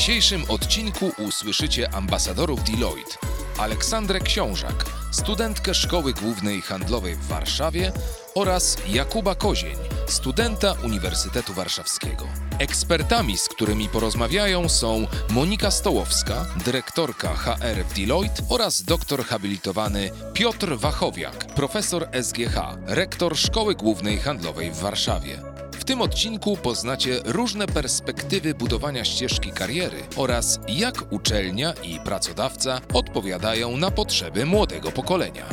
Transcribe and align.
Dzisiejszym 0.00 0.44
odcinku 0.48 1.12
usłyszycie 1.18 1.94
ambasadorów 1.94 2.64
Deloitte, 2.64 3.16
Aleksandrę 3.58 4.20
Książak, 4.20 4.84
studentkę 5.10 5.74
Szkoły 5.74 6.12
Głównej 6.12 6.62
Handlowej 6.62 7.16
w 7.16 7.26
Warszawie 7.26 7.92
oraz 8.34 8.76
Jakuba 8.88 9.34
Kozień, 9.34 9.76
studenta 10.06 10.74
Uniwersytetu 10.84 11.54
Warszawskiego. 11.54 12.26
Ekspertami, 12.58 13.38
z 13.38 13.48
którymi 13.48 13.88
porozmawiają 13.88 14.68
są 14.68 15.06
Monika 15.30 15.70
Stołowska, 15.70 16.46
dyrektorka 16.64 17.34
HR 17.34 17.84
w 17.88 17.94
Deloitte 17.94 18.42
oraz 18.48 18.82
doktor 18.82 19.24
habilitowany 19.24 20.10
Piotr 20.34 20.76
Wachowiak, 20.76 21.54
profesor 21.54 22.08
SGH, 22.22 22.56
rektor 22.86 23.36
Szkoły 23.36 23.74
Głównej 23.74 24.18
Handlowej 24.18 24.70
w 24.70 24.76
Warszawie. 24.78 25.49
Tym 25.90 26.02
odcinku 26.02 26.56
poznacie 26.56 27.20
różne 27.24 27.66
perspektywy 27.66 28.54
budowania 28.54 29.04
ścieżki 29.04 29.50
kariery 29.50 29.96
oraz 30.16 30.60
jak 30.68 31.12
uczelnia 31.12 31.72
i 31.82 32.00
pracodawca 32.00 32.80
odpowiadają 32.94 33.76
na 33.76 33.90
potrzeby 33.90 34.46
młodego 34.46 34.90
pokolenia. 34.92 35.46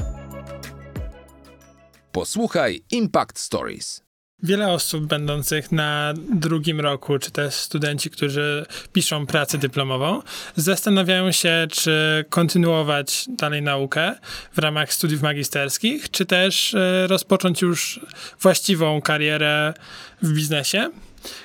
Posłuchaj 2.12 2.84
Impact 2.92 3.40
Stories. 3.40 4.07
Wiele 4.44 4.68
osób 4.68 5.06
będących 5.06 5.72
na 5.72 6.14
drugim 6.34 6.82
roku, 6.82 7.20
czy 7.20 7.32
też 7.32 7.54
studenci, 7.54 8.10
którzy 8.10 8.66
piszą 8.94 9.26
pracę 9.26 9.58
dyplomową, 9.58 10.22
zastanawiają 10.56 11.32
się, 11.32 11.68
czy 11.72 12.26
kontynuować 12.30 13.26
dalej 13.30 13.62
naukę 13.62 14.16
w 14.54 14.58
ramach 14.58 14.94
studiów 14.94 15.22
magisterskich, 15.22 16.12
czy 16.12 16.26
też 16.26 16.74
e, 16.74 17.08
rozpocząć 17.08 17.62
już 17.62 18.00
właściwą 18.42 19.02
karierę 19.02 19.74
w 20.22 20.34
biznesie. 20.34 20.90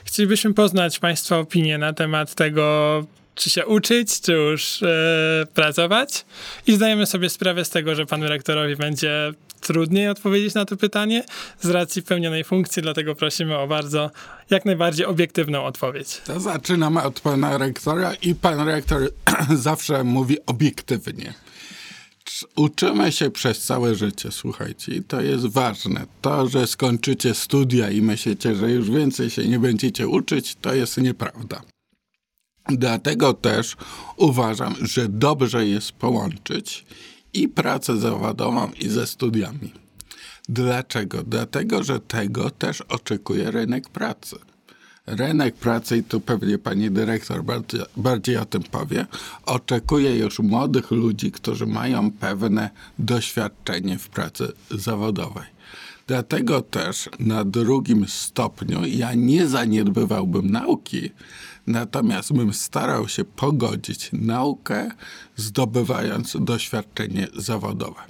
Chcielibyśmy 0.05 0.55
poznać 0.55 0.99
Państwa 0.99 1.39
opinię 1.39 1.79
na 1.79 1.93
temat 1.93 2.35
tego, 2.35 3.07
czy 3.35 3.51
się 3.51 3.67
uczyć, 3.67 4.21
czy 4.21 4.33
już 4.33 4.83
e, 4.83 5.47
pracować. 5.55 6.25
I 6.67 6.75
zdajemy 6.75 7.07
sobie 7.07 7.31
sprawę 7.31 7.65
z 7.65 7.71
tego, 7.71 7.95
że 7.95 8.07
panu 8.07 8.29
rektorowi 8.29 8.77
będzie 8.77 9.33
trudniej 9.63 10.09
odpowiedzieć 10.09 10.55
na 10.55 10.65
to 10.65 10.77
pytanie 10.77 11.25
z 11.61 11.69
racji 11.69 12.03
pełnionej 12.03 12.45
funkcji, 12.45 12.83
dlatego 12.83 13.15
prosimy 13.15 13.59
o 13.59 13.67
bardzo, 13.67 14.11
jak 14.51 14.65
najbardziej 14.65 15.07
obiektywną 15.07 15.65
odpowiedź. 15.65 16.21
To 16.25 16.41
zaczynamy 16.41 17.03
od 17.03 17.21
pana 17.21 17.59
rektora 17.59 18.15
i 18.15 18.35
pan 18.35 18.69
rektor 18.69 19.01
zawsze 19.69 20.05
mówi 20.05 20.37
obiektywnie. 20.47 21.35
Uczymy 22.57 23.13
się 23.13 23.31
przez 23.31 23.63
całe 23.63 23.95
życie, 23.95 24.31
słuchajcie, 24.31 24.95
i 24.95 25.03
to 25.03 25.21
jest 25.21 25.47
ważne. 25.47 26.07
To, 26.21 26.49
że 26.49 26.67
skończycie 26.67 27.35
studia 27.35 27.91
i 27.91 28.03
myślicie, 28.03 28.55
że 28.55 28.71
już 28.71 28.91
więcej 28.91 29.31
się 29.31 29.49
nie 29.49 29.59
będziecie 29.59 30.09
uczyć, 30.09 30.57
to 30.61 30.75
jest 30.75 30.99
nieprawda. 30.99 31.63
Dlatego 32.69 33.35
też 33.35 33.77
uważam, 34.17 34.75
że 34.83 35.09
dobrze 35.09 35.67
jest 35.67 35.93
połączyć 35.93 36.85
i 37.35 37.49
pracę 37.49 37.97
zawodową, 37.97 38.71
i 38.81 38.89
ze 38.89 39.07
studiami. 39.07 39.73
Dlaczego? 40.49 41.23
Dlatego, 41.23 41.83
że 41.83 42.01
tego 42.01 42.51
też 42.51 42.81
oczekuje 42.81 43.51
rynek 43.51 43.89
pracy. 43.89 44.37
Rynek 45.07 45.55
pracy, 45.55 45.97
i 45.97 46.03
tu 46.03 46.21
pewnie 46.21 46.59
pani 46.59 46.91
dyrektor 46.91 47.45
bardziej, 47.45 47.81
bardziej 47.97 48.37
o 48.37 48.45
tym 48.45 48.63
powie, 48.63 49.07
oczekuje 49.47 50.17
już 50.17 50.39
młodych 50.39 50.91
ludzi, 50.91 51.33
którzy 51.33 51.67
mają 51.67 52.11
pewne 52.11 52.71
doświadczenie 52.99 53.99
w 53.99 54.09
pracy 54.09 54.53
zawodowej. 54.71 55.45
Dlatego 56.07 56.61
też 56.61 57.09
na 57.19 57.45
drugim 57.45 58.09
stopniu 58.09 58.87
ja 58.87 59.15
nie 59.15 59.47
zaniedbywałbym 59.47 60.51
nauki, 60.51 61.11
natomiast 61.67 62.33
bym 62.33 62.53
starał 62.53 63.09
się 63.09 63.25
pogodzić 63.25 64.11
naukę, 64.13 64.91
zdobywając 65.37 66.37
doświadczenie 66.41 67.29
zawodowe. 67.37 68.01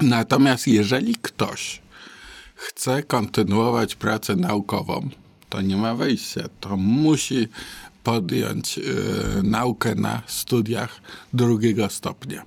Natomiast 0.00 0.68
jeżeli 0.68 1.14
ktoś 1.14 1.82
chce 2.54 3.02
kontynuować 3.02 3.94
pracę 3.94 4.36
naukową, 4.36 5.08
to 5.48 5.60
nie 5.60 5.76
ma 5.76 5.94
wyjścia. 5.94 6.48
To 6.60 6.76
musi 6.76 7.48
podjąć 8.02 8.78
y, 8.78 8.82
naukę 9.42 9.94
na 9.94 10.22
studiach 10.26 11.00
drugiego 11.32 11.88
stopnia. 11.88 12.42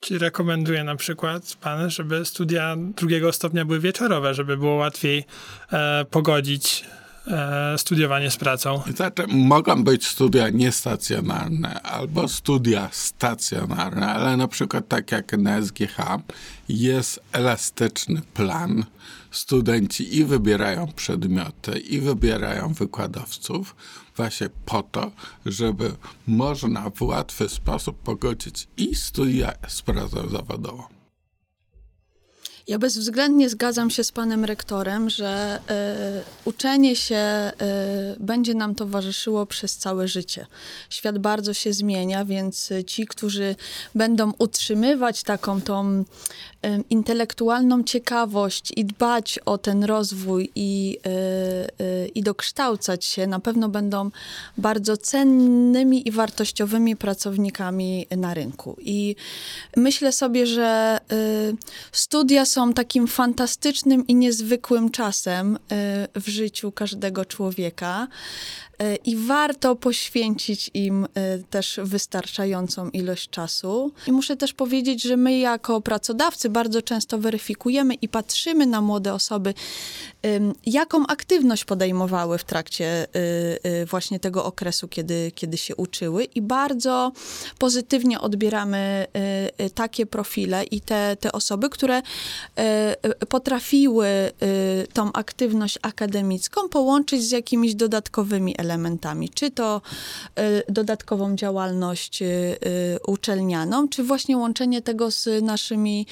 Czyli 0.00 0.18
rekomenduje 0.18 0.84
na 0.84 0.96
przykład 0.96 1.56
pan, 1.60 1.90
żeby 1.90 2.24
studia 2.24 2.76
drugiego 2.96 3.32
stopnia 3.32 3.64
były 3.64 3.80
wieczorowe, 3.80 4.34
żeby 4.34 4.56
było 4.56 4.74
łatwiej 4.74 5.24
e, 5.72 6.04
pogodzić 6.10 6.84
e, 7.26 7.78
studiowanie 7.78 8.30
z 8.30 8.36
pracą. 8.36 8.82
Znaczy, 8.96 9.26
mogą 9.28 9.84
być 9.84 10.06
studia 10.06 10.50
niestacjonarne 10.50 11.82
albo 11.82 12.28
studia 12.28 12.88
stacjonarne, 12.92 14.12
ale 14.12 14.36
na 14.36 14.48
przykład 14.48 14.88
tak 14.88 15.12
jak 15.12 15.32
na 15.38 15.62
SGH 15.62 15.96
jest 16.68 17.20
elastyczny 17.32 18.22
plan. 18.34 18.84
Studenci 19.30 20.16
i 20.16 20.24
wybierają 20.24 20.86
przedmioty, 20.96 21.78
i 21.78 22.00
wybierają 22.00 22.72
wykładowców 22.72 23.76
właśnie 24.16 24.48
po 24.66 24.82
to, 24.82 25.10
żeby 25.46 25.92
można 26.26 26.90
w 26.90 27.02
łatwy 27.02 27.48
sposób 27.48 27.98
pogodzić 27.98 28.68
i 28.76 28.94
studia 28.94 29.52
z 29.68 29.82
pracą 29.82 30.28
zawodową. 30.28 30.93
Ja 32.68 32.78
bezwzględnie 32.78 33.48
zgadzam 33.48 33.90
się 33.90 34.04
z 34.04 34.12
panem 34.12 34.44
rektorem, 34.44 35.10
że 35.10 35.60
y, 36.44 36.48
uczenie 36.48 36.96
się 36.96 37.52
y, 38.16 38.20
będzie 38.20 38.54
nam 38.54 38.74
towarzyszyło 38.74 39.46
przez 39.46 39.76
całe 39.76 40.08
życie. 40.08 40.46
Świat 40.90 41.18
bardzo 41.18 41.54
się 41.54 41.72
zmienia, 41.72 42.24
więc 42.24 42.72
ci, 42.86 43.06
którzy 43.06 43.56
będą 43.94 44.32
utrzymywać 44.38 45.22
taką 45.22 45.60
tą 45.60 45.90
y, 46.00 46.04
intelektualną 46.90 47.82
ciekawość 47.82 48.72
i 48.76 48.84
dbać 48.84 49.38
o 49.44 49.58
ten 49.58 49.84
rozwój 49.84 50.50
i, 50.54 50.98
i 52.14 52.22
dokształcać 52.22 53.04
się, 53.04 53.26
na 53.26 53.40
pewno 53.40 53.68
będą 53.68 54.10
bardzo 54.58 54.96
cennymi 54.96 56.08
i 56.08 56.10
wartościowymi 56.10 56.96
pracownikami 56.96 58.06
na 58.16 58.34
rynku. 58.34 58.76
I 58.80 59.16
myślę 59.76 60.12
sobie, 60.12 60.46
że 60.46 60.98
studia 61.92 62.46
są 62.54 62.72
takim 62.72 63.06
fantastycznym 63.06 64.06
i 64.06 64.14
niezwykłym 64.14 64.90
czasem 64.90 65.56
y, 65.56 66.20
w 66.20 66.28
życiu 66.28 66.72
każdego 66.72 67.24
człowieka. 67.24 68.08
Y, 68.82 68.98
I 69.04 69.16
warto 69.16 69.76
poświęcić 69.76 70.70
im 70.74 71.04
y, 71.04 71.08
też 71.50 71.80
wystarczającą 71.82 72.90
ilość 72.90 73.30
czasu. 73.30 73.92
I 74.06 74.12
muszę 74.12 74.36
też 74.36 74.52
powiedzieć, 74.52 75.02
że 75.02 75.16
my 75.16 75.38
jako 75.38 75.80
pracodawcy 75.80 76.50
bardzo 76.50 76.82
często 76.82 77.18
weryfikujemy 77.18 77.94
i 77.94 78.08
patrzymy 78.08 78.66
na 78.66 78.80
młode 78.80 79.14
osoby, 79.14 79.54
jaką 80.66 81.06
aktywność 81.06 81.64
podejmowały 81.64 82.38
w 82.38 82.44
trakcie 82.44 83.06
właśnie 83.90 84.20
tego 84.20 84.44
okresu, 84.44 84.88
kiedy, 84.88 85.32
kiedy 85.34 85.56
się 85.56 85.76
uczyły, 85.76 86.24
i 86.24 86.42
bardzo 86.42 87.12
pozytywnie 87.58 88.20
odbieramy 88.20 89.06
takie 89.74 90.06
profile 90.06 90.64
i 90.64 90.80
te, 90.80 91.16
te 91.20 91.32
osoby, 91.32 91.70
które 91.70 92.02
potrafiły 93.28 94.06
tą 94.92 95.12
aktywność 95.12 95.78
akademicką 95.82 96.68
połączyć 96.68 97.22
z 97.22 97.30
jakimiś 97.30 97.74
dodatkowymi 97.74 98.54
elementami 98.58 98.63
elementami, 98.64 99.28
czy 99.28 99.50
to 99.50 99.82
y, 100.38 100.72
dodatkową 100.72 101.36
działalność 101.36 102.22
y, 102.22 102.26
y, 102.26 102.98
uczelnianą, 103.06 103.88
czy 103.88 104.02
właśnie 104.04 104.36
łączenie 104.36 104.82
tego 104.82 105.10
z 105.10 105.28
naszymi 105.42 106.06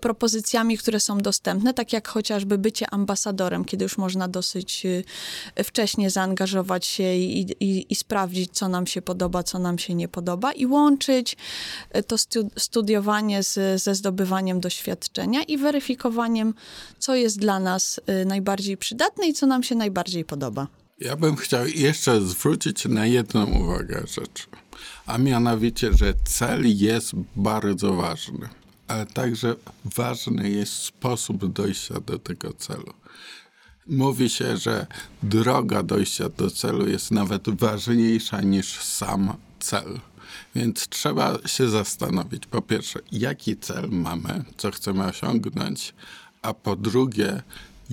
propozycjami, 0.00 0.78
które 0.78 1.00
są 1.00 1.18
dostępne, 1.18 1.74
tak 1.74 1.92
jak 1.92 2.08
chociażby 2.08 2.58
bycie 2.58 2.90
ambasadorem, 2.90 3.64
kiedy 3.64 3.82
już 3.82 3.98
można 3.98 4.28
dosyć 4.28 4.86
wcześnie 5.64 6.10
zaangażować 6.10 6.86
się 6.86 7.14
i, 7.14 7.40
i, 7.60 7.92
i 7.92 7.94
sprawdzić, 7.94 8.50
co 8.52 8.68
nam 8.68 8.86
się 8.86 9.02
podoba, 9.02 9.42
co 9.42 9.58
nam 9.58 9.78
się 9.78 9.94
nie 9.94 10.08
podoba 10.08 10.52
i 10.52 10.66
łączyć 10.66 11.36
to 12.06 12.18
stu, 12.18 12.50
studiowanie 12.58 13.42
z, 13.42 13.82
ze 13.82 13.94
zdobywaniem 13.94 14.60
doświadczenia 14.60 15.42
i 15.42 15.58
weryfikowaniem, 15.58 16.54
co 16.98 17.14
jest 17.14 17.38
dla 17.38 17.60
nas 17.60 18.00
najbardziej 18.26 18.76
przydatne 18.76 19.26
i 19.26 19.32
co 19.32 19.46
nam 19.46 19.62
się 19.62 19.74
najbardziej 19.74 20.24
podoba. 20.24 20.81
Ja 20.98 21.16
bym 21.16 21.36
chciał 21.36 21.66
jeszcze 21.66 22.20
zwrócić 22.20 22.84
na 22.84 23.06
jedną 23.06 23.46
uwagę 23.46 24.04
rzecz, 24.06 24.48
a 25.06 25.18
mianowicie, 25.18 25.92
że 25.92 26.14
cel 26.24 26.76
jest 26.76 27.12
bardzo 27.36 27.94
ważny, 27.94 28.48
ale 28.88 29.06
także 29.06 29.54
ważny 29.84 30.50
jest 30.50 30.72
sposób 30.72 31.52
dojścia 31.52 32.00
do 32.00 32.18
tego 32.18 32.52
celu. 32.52 32.92
Mówi 33.86 34.30
się, 34.30 34.56
że 34.56 34.86
droga 35.22 35.82
dojścia 35.82 36.28
do 36.28 36.50
celu 36.50 36.88
jest 36.88 37.10
nawet 37.10 37.60
ważniejsza 37.60 38.40
niż 38.40 38.80
sam 38.80 39.32
cel. 39.60 40.00
Więc 40.54 40.88
trzeba 40.88 41.38
się 41.46 41.68
zastanowić, 41.68 42.46
po 42.46 42.62
pierwsze, 42.62 43.00
jaki 43.12 43.56
cel 43.56 43.88
mamy, 43.90 44.44
co 44.56 44.70
chcemy 44.70 45.04
osiągnąć, 45.04 45.94
a 46.42 46.54
po 46.54 46.76
drugie, 46.76 47.42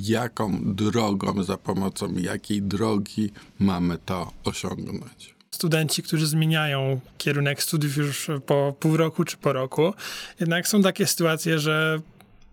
jaką 0.03 0.59
drogą, 0.75 1.43
za 1.43 1.57
pomocą 1.57 2.13
jakiej 2.13 2.61
drogi 2.61 3.31
mamy 3.59 3.97
to 3.97 4.31
osiągnąć. 4.43 5.35
studenci, 5.51 6.03
którzy 6.03 6.27
zmieniają 6.27 6.99
kierunek 7.17 7.63
studiów 7.63 7.97
już 7.97 8.27
po 8.45 8.75
pół 8.79 8.97
roku 8.97 9.23
czy 9.23 9.37
po 9.37 9.53
roku. 9.53 9.93
Jednak 10.39 10.67
są 10.67 10.81
takie 10.81 11.07
sytuacje, 11.07 11.59
że 11.59 11.99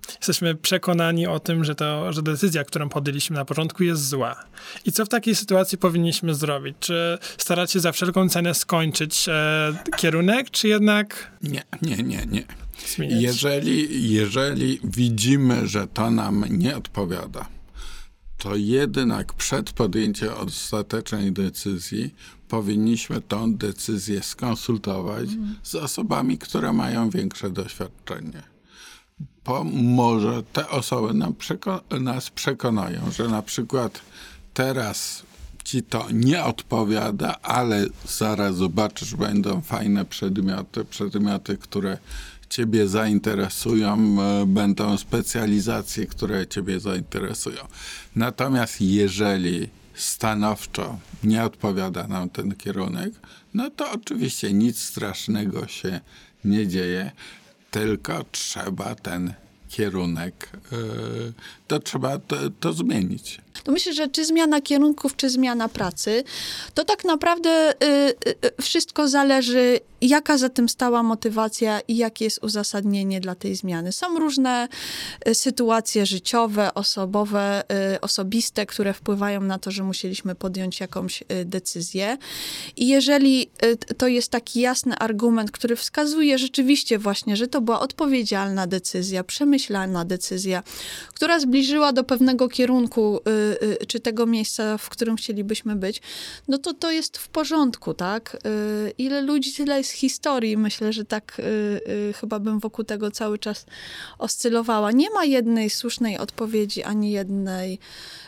jesteśmy 0.09 0.55
przekonani 0.55 1.27
o 1.27 1.41
tym, 1.41 1.65
że, 1.65 1.75
to, 1.75 2.13
że 2.13 2.23
decyzja, 2.23 2.65
którą 2.65 2.89
podjęliśmy 2.89 3.37
na 3.37 3.45
początku 3.45 3.83
jest 3.83 4.09
zła. 4.09 4.45
I 4.85 4.93
co 4.93 5.05
w 5.05 5.09
takiej 5.09 5.35
sytuacji 5.35 5.79
powinniśmy 5.79 6.35
zrobić? 6.35 6.77
Czy 6.81 7.19
starać 7.39 7.73
się 7.73 7.81
za 7.81 7.93
wszelką 7.93 8.29
cenę 8.29 8.55
skończyć 8.55 9.29
e, 9.29 9.75
kierunek, 9.97 10.51
czy 10.51 10.69
jednak 10.69 11.31
Nie, 11.43 11.63
nie, 11.83 11.97
nie, 11.97 12.27
nie. 12.27 12.45
Jeżeli, 13.21 14.13
jeżeli 14.13 14.81
widzimy, 14.85 15.69
że 15.69 15.87
to 15.87 16.11
nam 16.11 16.45
nie 16.51 16.77
odpowiada, 16.77 17.49
to 18.39 18.57
jednak 18.57 19.33
przed 19.33 19.73
podjęciem 19.73 20.29
ostatecznej 20.35 21.33
decyzji 21.33 22.15
powinniśmy 22.49 23.21
tą 23.21 23.55
decyzję 23.55 24.23
skonsultować 24.23 25.29
z 25.63 25.75
osobami, 25.75 26.39
które 26.39 26.73
mają 26.73 27.11
większe 27.11 27.51
doświadczenie. 27.51 28.43
Bo 29.45 29.65
może 29.65 30.43
te 30.53 30.69
osoby 30.69 31.15
nam 31.15 31.33
przeko- 31.33 32.01
nas 32.01 32.31
przekonają, 32.31 33.11
że 33.11 33.29
na 33.29 33.43
przykład 33.43 34.01
teraz 34.55 35.23
ci 35.65 35.83
to 35.83 36.07
nie 36.13 36.45
odpowiada, 36.45 37.41
ale 37.43 37.87
zaraz 38.09 38.57
zobaczysz, 38.57 39.15
będą 39.15 39.61
fajne 39.61 40.05
przedmioty, 40.05 40.85
przedmioty, 40.85 41.57
które 41.57 41.99
ciebie 42.49 42.89
zainteresują, 42.89 44.17
e, 44.23 44.47
będą 44.47 44.99
specjalizacje, 44.99 46.07
które 46.07 46.47
ciebie 46.47 46.81
zainteresują. 46.81 47.61
Natomiast 48.17 48.81
jeżeli 48.81 49.69
stanowczo 49.95 50.99
nie 51.25 51.45
odpowiada 51.45 52.09
nam 52.09 52.31
ten 52.31 52.55
kierunek, 52.55 53.13
no 53.55 53.71
to 53.71 53.93
oczywiście 53.93 54.53
nic 54.53 54.79
strasznego 54.81 55.67
się 55.67 56.01
nie 56.45 56.67
dzieje, 56.67 57.11
tylko 57.71 58.25
trzeba 58.33 58.95
ten 58.95 59.35
kierunek, 59.69 60.51
e, 60.73 60.77
to 61.69 61.79
trzeba 61.79 62.19
to, 62.19 62.37
to 62.61 62.73
zmienić. 62.73 63.41
To 63.67 63.73
myślę, 63.73 63.93
że 63.93 64.09
czy 64.09 64.25
zmiana 64.25 64.61
kierunków, 64.61 65.17
czy 65.17 65.31
zmiana 65.31 65.69
pracy, 65.69 66.25
to 66.75 66.85
tak 66.85 67.05
naprawdę 67.05 67.73
y, 67.73 68.15
y, 68.59 68.63
wszystko 68.63 69.09
zależy, 69.09 69.81
jaka 70.01 70.39
za 70.39 70.49
tym 70.49 70.69
stała 70.69 71.03
motywacja 71.03 71.81
i 71.81 71.97
jakie 71.97 72.25
jest 72.25 72.45
uzasadnienie 72.45 73.21
dla 73.21 73.35
tej 73.35 73.55
zmiany. 73.55 73.93
Są 73.93 74.19
różne 74.19 74.69
y, 75.29 75.35
sytuacje 75.35 76.07
życiowe, 76.07 76.75
osobowe, 76.75 77.63
osobiste, 78.01 78.67
które 78.67 78.93
wpływają 78.93 79.41
na 79.41 79.59
to, 79.59 79.71
że 79.71 79.83
musieliśmy 79.83 80.35
podjąć 80.35 80.81
jakąś 80.81 81.25
decyzję. 81.45 82.19
I 82.77 82.89
jeżeli 82.89 83.51
to 83.99 84.09
jest 84.09 84.31
taki 84.31 84.61
jasny 84.61 84.97
argument, 84.99 85.51
który 85.51 85.77
wskazuje 85.77 86.39
rzeczywiście 86.39 86.99
właśnie, 86.99 87.37
że 87.37 87.49
to 87.49 87.61
była 87.61 87.81
odpowiedzialna 87.81 88.67
decyzja, 88.67 89.25
przemyślana 89.25 90.05
decyzja, 90.05 90.63
która 91.15 91.41
zbliżyła 91.41 91.93
do 91.93 92.05
pewnego 92.05 92.49
kierunku, 92.49 93.21
czy 93.89 94.01
tego 94.01 94.27
miejsca, 94.27 94.79
w 94.79 94.89
którym 94.89 95.17
chcielibyśmy 95.17 95.77
być, 95.77 96.03
no 96.49 96.59
to 96.59 96.75
to 96.75 96.91
jest 96.91 97.19
w 97.19 97.29
porządku, 97.29 97.95
tak? 97.95 98.37
Y, 98.47 98.93
ile 98.99 99.23
ludzi, 99.23 99.53
tyle 99.53 99.79
jest 99.79 99.91
historii. 99.91 100.57
Myślę, 100.57 100.93
że 100.93 101.05
tak 101.05 101.39
y, 101.39 101.43
y, 101.89 102.13
chyba 102.13 102.39
bym 102.39 102.59
wokół 102.59 102.85
tego 102.85 103.11
cały 103.11 103.39
czas 103.39 103.67
oscylowała. 104.19 104.93
Nie 104.93 105.11
ma 105.11 105.25
jednej 105.25 105.71
słusznej 105.71 106.19
odpowiedzi, 106.19 106.83
ani 106.83 107.11
jednej 107.11 107.73
y, 107.75 107.77
y, 107.77 108.26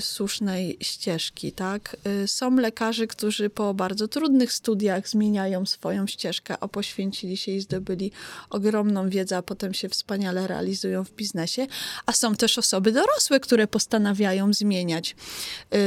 słusznej 0.00 0.76
ścieżki, 0.80 1.52
tak? 1.52 1.96
Y, 2.24 2.28
Są 2.28 2.56
lekarze, 2.56 3.06
którzy 3.06 3.50
po 3.50 3.74
bardzo 3.74 4.08
trudnych 4.08 4.52
studiach 4.52 5.08
zmieniają 5.08 5.66
swoją 5.66 6.06
ścieżkę, 6.06 6.56
a 6.60 6.68
poświęcili 6.68 7.36
się 7.36 7.52
i 7.52 7.60
zdobyli 7.60 8.12
ogromną 8.50 9.08
wiedzę, 9.08 9.36
a 9.36 9.42
potem 9.42 9.74
się 9.74 9.88
wspaniale 9.88 10.46
realizują 10.46 11.04
w 11.04 11.12
biznesie, 11.12 11.66
a 12.06 12.12
są 12.12 12.36
też 12.36 12.58
osoby 12.58 12.92
dorosłe, 12.92 13.40
które 13.40 13.66
postanawiają 13.66 14.52
zmieniać 14.52 15.16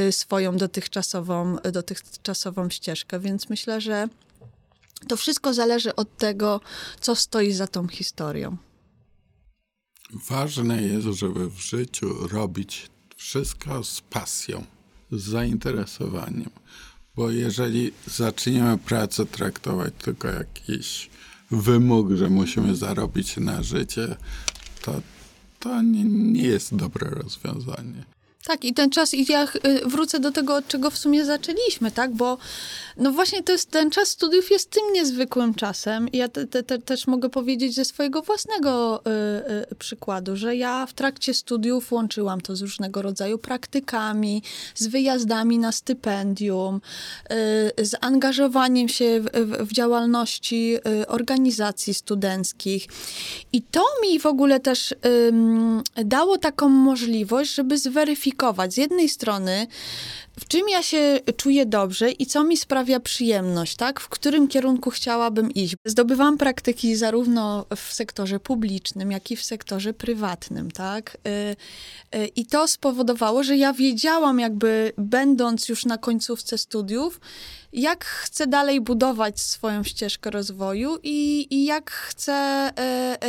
y, 0.08 0.12
swoją 0.12 0.56
dotychczasową, 0.56 1.56
dotychczasową 1.72 2.70
ścieżkę, 2.70 3.20
więc 3.20 3.48
myślę, 3.48 3.80
że 3.80 4.08
to 5.08 5.16
wszystko 5.16 5.54
zależy 5.54 5.96
od 5.96 6.16
tego, 6.16 6.60
co 7.00 7.16
stoi 7.16 7.52
za 7.52 7.66
tą 7.66 7.88
historią. 7.88 8.56
Ważne 10.28 10.82
jest, 10.82 11.06
żeby 11.06 11.50
w 11.50 11.58
życiu 11.58 12.28
robić 12.28 12.90
wszystko 13.18 13.84
z 13.84 14.00
pasją, 14.00 14.64
z 15.12 15.22
zainteresowaniem. 15.22 16.50
Bo 17.16 17.30
jeżeli 17.30 17.92
zaczniemy 18.06 18.78
pracę 18.78 19.26
traktować 19.26 19.94
tylko 19.98 20.28
jakiś 20.28 21.10
wymóg, 21.50 22.12
że 22.12 22.30
musimy 22.30 22.76
zarobić 22.76 23.36
na 23.36 23.62
życie, 23.62 24.16
to, 24.82 25.02
to 25.58 25.82
nie, 25.82 26.04
nie 26.04 26.42
jest 26.42 26.76
dobre 26.76 27.10
rozwiązanie. 27.10 28.04
Tak, 28.48 28.64
i 28.64 28.74
ten 28.74 28.90
czas, 28.90 29.14
i 29.14 29.32
ja 29.32 29.44
y, 29.44 29.48
wrócę 29.86 30.20
do 30.20 30.32
tego, 30.32 30.54
od 30.54 30.68
czego 30.68 30.90
w 30.90 30.98
sumie 30.98 31.24
zaczęliśmy, 31.24 31.90
tak, 31.90 32.12
bo 32.12 32.38
no 32.96 33.12
właśnie 33.12 33.42
to 33.42 33.52
jest, 33.52 33.70
ten 33.70 33.90
czas 33.90 34.08
studiów 34.08 34.50
jest 34.50 34.70
tym 34.70 34.82
niezwykłym 34.92 35.54
czasem. 35.54 36.08
Ja 36.12 36.28
te, 36.28 36.46
te, 36.46 36.62
te, 36.62 36.78
też 36.78 37.06
mogę 37.06 37.28
powiedzieć 37.28 37.74
ze 37.74 37.84
swojego 37.84 38.22
własnego 38.22 39.00
y, 39.00 39.72
y, 39.72 39.74
przykładu, 39.74 40.36
że 40.36 40.56
ja 40.56 40.86
w 40.86 40.92
trakcie 40.92 41.34
studiów 41.34 41.92
łączyłam 41.92 42.40
to 42.40 42.56
z 42.56 42.62
różnego 42.62 43.02
rodzaju 43.02 43.38
praktykami, 43.38 44.42
z 44.74 44.86
wyjazdami 44.86 45.58
na 45.58 45.72
stypendium, 45.72 46.80
y, 47.76 47.86
z 47.86 47.94
angażowaniem 48.00 48.88
się 48.88 49.20
w, 49.20 49.24
w, 49.24 49.68
w 49.68 49.72
działalności 49.72 50.76
y, 51.02 51.06
organizacji 51.06 51.94
studenckich. 51.94 52.86
I 53.52 53.62
to 53.62 53.84
mi 54.02 54.20
w 54.20 54.26
ogóle 54.26 54.60
też 54.60 54.94
dało 56.04 56.38
taką 56.38 56.68
możliwość, 56.68 57.54
żeby 57.54 57.78
zweryfikować 57.78 58.37
z 58.70 58.76
jednej 58.76 59.08
strony, 59.08 59.66
w 60.40 60.48
czym 60.48 60.68
ja 60.68 60.82
się 60.82 61.20
czuję 61.36 61.66
dobrze 61.66 62.10
i 62.10 62.26
co 62.26 62.44
mi 62.44 62.56
sprawia 62.56 63.00
przyjemność, 63.00 63.76
tak? 63.76 64.00
W 64.00 64.08
którym 64.08 64.48
kierunku 64.48 64.90
chciałabym 64.90 65.50
iść. 65.50 65.74
Zdobywałam 65.84 66.38
praktyki 66.38 66.96
zarówno 66.96 67.66
w 67.76 67.92
sektorze 67.92 68.40
publicznym, 68.40 69.12
jak 69.12 69.30
i 69.30 69.36
w 69.36 69.44
sektorze 69.44 69.92
prywatnym, 69.92 70.70
tak? 70.70 71.16
Y, 71.26 71.56
y, 72.18 72.26
I 72.26 72.46
to 72.46 72.68
spowodowało, 72.68 73.42
że 73.42 73.56
ja 73.56 73.72
wiedziałam 73.72 74.38
jakby, 74.38 74.92
będąc 74.98 75.68
już 75.68 75.84
na 75.84 75.98
końcówce 75.98 76.58
studiów, 76.58 77.20
jak 77.72 78.04
chcę 78.04 78.46
dalej 78.46 78.80
budować 78.80 79.40
swoją 79.40 79.84
ścieżkę 79.84 80.30
rozwoju 80.30 80.98
i, 81.02 81.46
i 81.50 81.64
jak 81.64 81.90
chcę, 81.90 82.32
e, 82.32 82.72
e, 82.76 83.24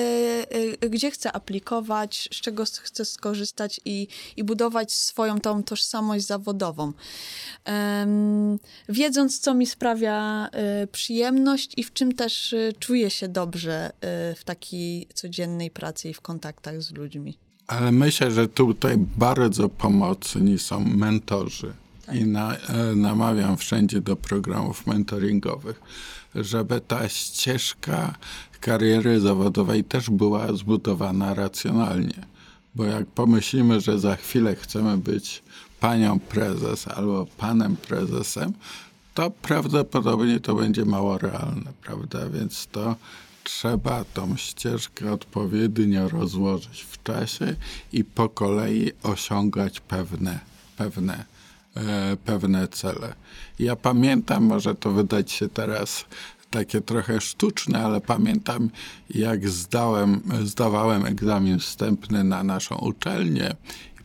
e, 0.81 0.89
gdzie 0.89 1.11
chcę 1.11 1.31
aplikować, 1.31 2.29
z 2.33 2.35
czego 2.35 2.63
chcę 2.65 3.05
skorzystać 3.05 3.81
i, 3.85 4.07
i 4.37 4.43
budować 4.43 4.91
swoją 4.91 5.39
tą 5.39 5.63
tożsamość 5.63 6.25
zawodową. 6.25 6.93
Wiedząc, 8.89 9.39
co 9.39 9.53
mi 9.53 9.65
sprawia 9.65 10.47
e, 10.51 10.87
przyjemność 10.87 11.73
i 11.77 11.83
w 11.83 11.93
czym 11.93 12.11
też 12.11 12.53
e, 12.53 12.73
czuję 12.79 13.09
się 13.09 13.27
dobrze 13.27 13.91
e, 14.01 14.35
w 14.35 14.43
takiej 14.43 15.07
codziennej 15.13 15.71
pracy 15.71 16.09
i 16.09 16.13
w 16.13 16.21
kontaktach 16.21 16.81
z 16.81 16.91
ludźmi. 16.91 17.37
Ale 17.67 17.91
myślę, 17.91 18.31
że 18.31 18.47
tutaj 18.47 18.97
bardzo 18.97 19.69
pomocni 19.69 20.59
są 20.59 20.79
mentorzy. 20.79 21.73
I 22.13 22.25
na, 22.25 22.55
e, 22.55 22.95
namawiam 22.95 23.57
wszędzie 23.57 24.01
do 24.01 24.15
programów 24.15 24.87
mentoringowych, 24.87 25.81
żeby 26.35 26.81
ta 26.81 27.09
ścieżka 27.09 28.15
kariery 28.59 29.19
zawodowej 29.19 29.83
też 29.83 30.09
była 30.09 30.53
zbudowana 30.53 31.33
racjonalnie. 31.33 32.25
Bo 32.75 32.83
jak 32.83 33.05
pomyślimy, 33.05 33.81
że 33.81 33.99
za 33.99 34.15
chwilę 34.15 34.55
chcemy 34.55 34.97
być 34.97 35.43
panią 35.79 36.19
prezes 36.19 36.87
albo 36.87 37.25
panem 37.37 37.75
prezesem, 37.75 38.53
to 39.13 39.31
prawdopodobnie 39.31 40.39
to 40.39 40.55
będzie 40.55 40.85
mało 40.85 41.17
realne, 41.17 41.73
prawda? 41.81 42.29
Więc 42.29 42.67
to 42.71 42.95
trzeba 43.43 44.03
tą 44.03 44.37
ścieżkę 44.37 45.11
odpowiednio 45.11 46.09
rozłożyć 46.09 46.81
w 46.81 47.03
czasie 47.03 47.55
i 47.93 48.03
po 48.03 48.29
kolei 48.29 48.91
osiągać 49.03 49.79
pewne, 49.79 50.39
pewne, 50.77 51.25
pewne 52.25 52.67
cele. 52.67 53.13
Ja 53.59 53.75
pamiętam, 53.75 54.43
może 54.43 54.75
to 54.75 54.91
wydać 54.91 55.31
się 55.31 55.49
teraz 55.49 56.05
takie 56.49 56.81
trochę 56.81 57.21
sztuczne, 57.21 57.85
ale 57.85 58.01
pamiętam, 58.01 58.69
jak 59.09 59.49
zdałem, 59.49 60.21
zdawałem 60.43 61.05
egzamin 61.05 61.59
wstępny 61.59 62.23
na 62.23 62.43
naszą 62.43 62.75
uczelnię 62.75 63.55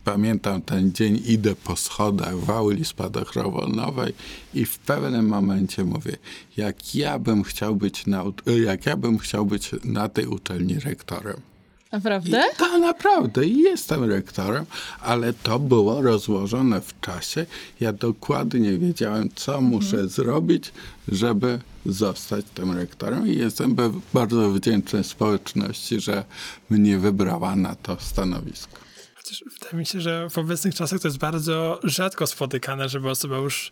pamiętam 0.05 0.61
ten 0.61 0.93
dzień, 0.93 1.21
idę 1.25 1.55
po 1.55 1.75
schodach 1.75 2.37
w 2.37 2.49
auli 2.49 2.85
spadochronowej 2.85 4.13
i 4.53 4.65
w 4.65 4.79
pewnym 4.79 5.27
momencie 5.27 5.83
mówię, 5.83 6.17
jak 6.57 6.95
ja 6.95 7.19
bym 7.19 7.43
chciał 7.43 7.75
być 7.75 8.05
na, 8.05 8.23
jak 8.65 8.85
ja 8.85 8.97
bym 8.97 9.17
chciał 9.17 9.45
być 9.45 9.71
na 9.83 10.09
tej 10.09 10.27
uczelni 10.27 10.79
rektorem. 10.79 11.54
Naprawdę? 11.91 12.43
I 12.53 12.57
to 12.57 12.77
naprawdę, 12.77 13.45
jestem 13.45 14.03
rektorem, 14.03 14.65
ale 15.01 15.33
to 15.33 15.59
było 15.59 16.01
rozłożone 16.01 16.81
w 16.81 16.99
czasie. 16.99 17.45
Ja 17.79 17.93
dokładnie 17.93 18.77
wiedziałem, 18.77 19.29
co 19.35 19.61
muszę 19.61 19.87
mhm. 19.87 20.09
zrobić, 20.09 20.71
żeby 21.07 21.59
zostać 21.85 22.45
tym 22.53 22.77
rektorem 22.77 23.27
i 23.27 23.35
jestem 23.35 23.75
bardzo 24.13 24.51
wdzięczny 24.51 25.03
społeczności, 25.03 25.99
że 25.99 26.23
mnie 26.69 26.97
wybrała 26.97 27.55
na 27.55 27.75
to 27.75 27.97
stanowisko. 27.99 28.85
Chociaż 29.15 29.43
wydaje 29.53 29.77
mi 29.77 29.85
się, 29.85 30.01
że 30.01 30.29
w 30.29 30.37
obecnych 30.37 30.75
czasach 30.75 30.99
to 30.99 31.07
jest 31.07 31.17
bardzo 31.17 31.79
rzadko 31.83 32.27
spotykane, 32.27 32.89
żeby 32.89 33.09
osoba 33.09 33.37
już 33.37 33.71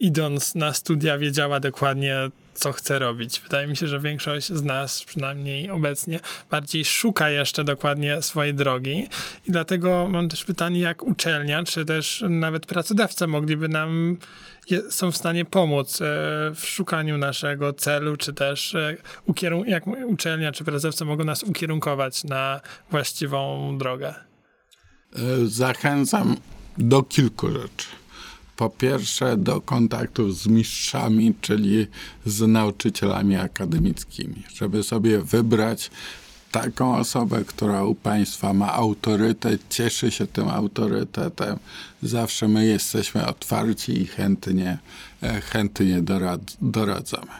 idąc 0.00 0.54
na 0.54 0.72
studia 0.72 1.18
wiedziała 1.18 1.60
dokładnie, 1.60 2.16
co 2.54 2.72
chce 2.72 2.98
robić. 2.98 3.40
Wydaje 3.40 3.66
mi 3.66 3.76
się, 3.76 3.88
że 3.88 4.00
większość 4.00 4.52
z 4.52 4.62
nas, 4.62 5.04
przynajmniej 5.04 5.70
obecnie, 5.70 6.20
bardziej 6.50 6.84
szuka 6.84 7.30
jeszcze 7.30 7.64
dokładnie 7.64 8.22
swojej 8.22 8.54
drogi. 8.54 9.08
I 9.46 9.50
dlatego 9.50 10.08
mam 10.10 10.28
też 10.28 10.44
pytanie, 10.44 10.80
jak 10.80 11.02
uczelnia, 11.02 11.64
czy 11.64 11.84
też 11.84 12.24
nawet 12.28 12.66
pracodawca 12.66 13.26
mogliby 13.26 13.68
nam, 13.68 14.16
są 14.90 15.10
w 15.10 15.16
stanie 15.16 15.44
pomóc 15.44 16.00
e, 16.00 16.04
w 16.54 16.64
szukaniu 16.64 17.18
naszego 17.18 17.72
celu, 17.72 18.16
czy 18.16 18.32
też 18.32 18.74
e, 18.74 18.96
ukierun- 19.28 19.68
jak 19.68 19.86
uczelnia 19.86 20.52
czy 20.52 20.64
pracodawca 20.64 21.04
mogą 21.04 21.24
nas 21.24 21.42
ukierunkować 21.42 22.24
na 22.24 22.60
właściwą 22.90 23.78
drogę. 23.78 24.14
E, 25.16 25.46
zachęcam 25.46 26.36
do 26.78 27.02
kilku 27.02 27.50
rzeczy. 27.50 27.86
Po 28.56 28.70
pierwsze, 28.70 29.36
do 29.36 29.60
kontaktów 29.60 30.38
z 30.38 30.46
mistrzami, 30.46 31.34
czyli 31.40 31.86
z 32.26 32.40
nauczycielami 32.40 33.36
akademickimi, 33.36 34.42
żeby 34.54 34.82
sobie 34.82 35.18
wybrać 35.18 35.90
taką 36.54 36.96
osobę, 36.96 37.44
która 37.44 37.84
u 37.84 37.94
Państwa 37.94 38.52
ma 38.52 38.72
autorytet, 38.72 39.62
cieszy 39.70 40.10
się 40.10 40.26
tym 40.26 40.48
autorytetem. 40.48 41.58
Zawsze 42.02 42.48
my 42.48 42.66
jesteśmy 42.66 43.26
otwarci 43.26 44.02
i 44.02 44.06
chętnie, 44.06 44.78
e, 45.22 45.40
chętnie 45.40 46.02
doradzamy. 46.60 47.32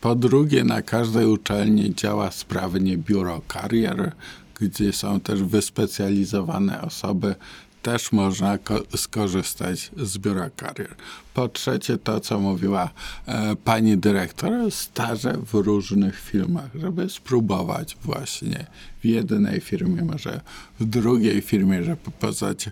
Po 0.00 0.14
drugie, 0.14 0.64
na 0.64 0.82
każdej 0.82 1.26
uczelni 1.26 1.94
działa 1.94 2.30
sprawnie 2.30 2.98
biuro 2.98 3.40
karier, 3.48 4.12
gdzie 4.60 4.92
są 4.92 5.20
też 5.20 5.42
wyspecjalizowane 5.42 6.82
osoby, 6.82 7.34
też 7.82 8.12
można 8.12 8.58
skorzystać 8.96 9.90
z 9.96 10.18
biura 10.18 10.50
karier. 10.50 10.94
Po 11.34 11.48
trzecie, 11.48 11.98
to 11.98 12.20
co 12.20 12.40
mówiła 12.40 12.90
e, 13.26 13.56
pani 13.56 13.96
dyrektor, 13.96 14.72
staże 14.72 15.32
w 15.46 15.54
różnych 15.54 16.20
firmach, 16.20 16.70
żeby 16.74 17.08
spróbować 17.08 17.96
właśnie 18.04 18.66
w 19.00 19.04
jednej 19.04 19.60
firmie, 19.60 20.04
może 20.04 20.40
w 20.80 20.84
drugiej 20.84 21.40
firmie, 21.40 21.84
żeby 21.84 22.10
poznać 22.20 22.66
e, 22.66 22.70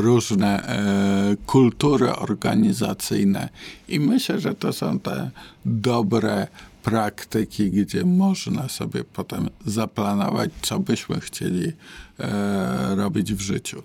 różne 0.00 0.68
e, 0.68 1.36
kultury 1.46 2.16
organizacyjne. 2.16 3.48
I 3.88 4.00
myślę, 4.00 4.40
że 4.40 4.54
to 4.54 4.72
są 4.72 5.00
te 5.00 5.30
dobre 5.64 6.46
praktyki, 6.86 7.70
gdzie 7.70 8.04
można 8.04 8.68
sobie 8.68 9.04
potem 9.04 9.48
zaplanować, 9.66 10.50
co 10.62 10.78
byśmy 10.78 11.20
chcieli 11.20 11.72
e, 12.20 12.94
robić 12.94 13.34
w 13.34 13.40
życiu. 13.40 13.82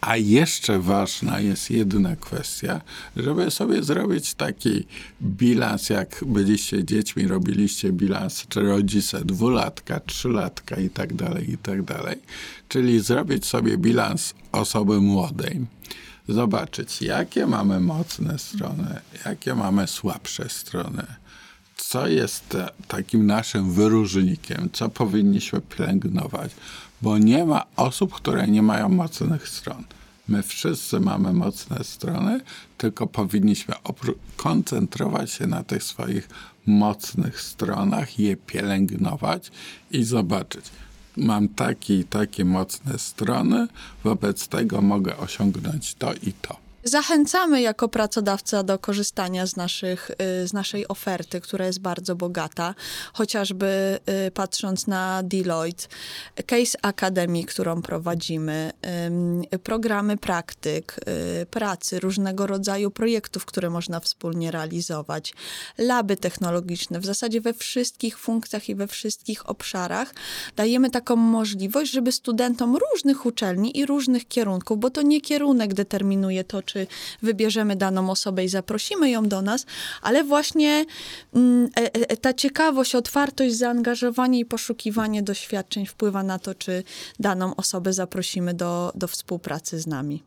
A 0.00 0.16
jeszcze 0.16 0.78
ważna 0.78 1.40
jest 1.40 1.70
jedna 1.70 2.16
kwestia, 2.16 2.80
żeby 3.16 3.50
sobie 3.50 3.82
zrobić 3.82 4.34
taki 4.34 4.86
bilans, 5.22 5.90
jak 5.90 6.24
byliście 6.26 6.84
dziećmi, 6.84 7.28
robiliście 7.28 7.92
bilans, 7.92 8.46
czy 8.48 8.60
rodzice 8.60 9.24
dwulatka, 9.24 10.00
trzylatka 10.00 10.76
i 10.76 10.90
tak 10.90 11.14
dalej, 11.14 11.50
i 11.50 11.58
tak 11.58 11.82
dalej. 11.82 12.16
Czyli 12.68 13.00
zrobić 13.00 13.46
sobie 13.46 13.78
bilans 13.78 14.34
osoby 14.52 15.00
młodej. 15.00 15.66
Zobaczyć, 16.28 17.02
jakie 17.02 17.46
mamy 17.46 17.80
mocne 17.80 18.38
strony, 18.38 19.00
jakie 19.24 19.54
mamy 19.54 19.86
słabsze 19.86 20.48
strony 20.48 21.06
co 21.78 22.08
jest 22.08 22.56
takim 22.88 23.26
naszym 23.26 23.72
wyróżnikiem, 23.72 24.68
co 24.72 24.88
powinniśmy 24.88 25.60
pielęgnować, 25.60 26.52
bo 27.02 27.18
nie 27.18 27.44
ma 27.44 27.64
osób, 27.76 28.14
które 28.14 28.48
nie 28.48 28.62
mają 28.62 28.88
mocnych 28.88 29.48
stron. 29.48 29.84
My 30.28 30.42
wszyscy 30.42 31.00
mamy 31.00 31.32
mocne 31.32 31.84
strony, 31.84 32.40
tylko 32.78 33.06
powinniśmy 33.06 33.74
koncentrować 34.36 35.32
się 35.32 35.46
na 35.46 35.62
tych 35.62 35.82
swoich 35.82 36.28
mocnych 36.66 37.40
stronach, 37.40 38.18
je 38.18 38.36
pielęgnować 38.36 39.50
i 39.90 40.04
zobaczyć. 40.04 40.64
Mam 41.16 41.48
takie 41.48 41.98
i 41.98 42.04
takie 42.04 42.44
mocne 42.44 42.98
strony, 42.98 43.68
wobec 44.04 44.48
tego 44.48 44.82
mogę 44.82 45.16
osiągnąć 45.16 45.94
to 45.94 46.14
i 46.14 46.32
to. 46.32 46.67
Zachęcamy 46.84 47.60
jako 47.60 47.88
pracodawca 47.88 48.62
do 48.62 48.78
korzystania 48.78 49.46
z, 49.46 49.56
naszych, 49.56 50.10
y, 50.42 50.48
z 50.48 50.52
naszej 50.52 50.88
oferty, 50.88 51.40
która 51.40 51.66
jest 51.66 51.80
bardzo 51.80 52.16
bogata, 52.16 52.74
chociażby 53.12 53.98
y, 54.26 54.30
patrząc 54.30 54.86
na 54.86 55.22
Deloitte, 55.22 55.86
Case 56.46 56.78
Academy, 56.82 57.44
którą 57.44 57.82
prowadzimy, 57.82 58.72
programy 59.62 60.16
praktyk, 60.16 61.00
y, 61.42 61.46
pracy, 61.46 62.00
różnego 62.00 62.46
rodzaju 62.46 62.90
projektów, 62.90 63.44
które 63.44 63.70
można 63.70 64.00
wspólnie 64.00 64.50
realizować, 64.50 65.34
laby 65.78 66.16
technologiczne, 66.16 67.00
w 67.00 67.06
zasadzie 67.06 67.40
we 67.40 67.54
wszystkich 67.54 68.18
funkcjach 68.18 68.68
i 68.68 68.74
we 68.74 68.86
wszystkich 68.86 69.50
obszarach 69.50 70.14
dajemy 70.56 70.90
taką 70.90 71.16
możliwość, 71.16 71.92
żeby 71.92 72.12
studentom 72.12 72.76
różnych 72.76 73.26
uczelni 73.26 73.78
i 73.78 73.86
różnych 73.86 74.28
kierunków, 74.28 74.78
bo 74.78 74.90
to 74.90 75.02
nie 75.02 75.20
kierunek 75.20 75.74
determinuje 75.74 76.44
to, 76.44 76.62
czy 76.68 76.86
wybierzemy 77.22 77.76
daną 77.76 78.10
osobę 78.10 78.44
i 78.44 78.48
zaprosimy 78.48 79.10
ją 79.10 79.28
do 79.28 79.42
nas, 79.42 79.66
ale 80.02 80.24
właśnie 80.24 80.84
mm, 81.34 81.70
e, 81.76 81.94
e, 81.94 82.16
ta 82.16 82.34
ciekawość, 82.34 82.94
otwartość, 82.94 83.54
zaangażowanie 83.54 84.38
i 84.38 84.44
poszukiwanie 84.44 85.22
doświadczeń 85.22 85.86
wpływa 85.86 86.22
na 86.22 86.38
to, 86.38 86.54
czy 86.54 86.84
daną 87.18 87.56
osobę 87.56 87.92
zaprosimy 87.92 88.54
do, 88.54 88.92
do 88.94 89.08
współpracy 89.08 89.80
z 89.80 89.86
nami. 89.86 90.22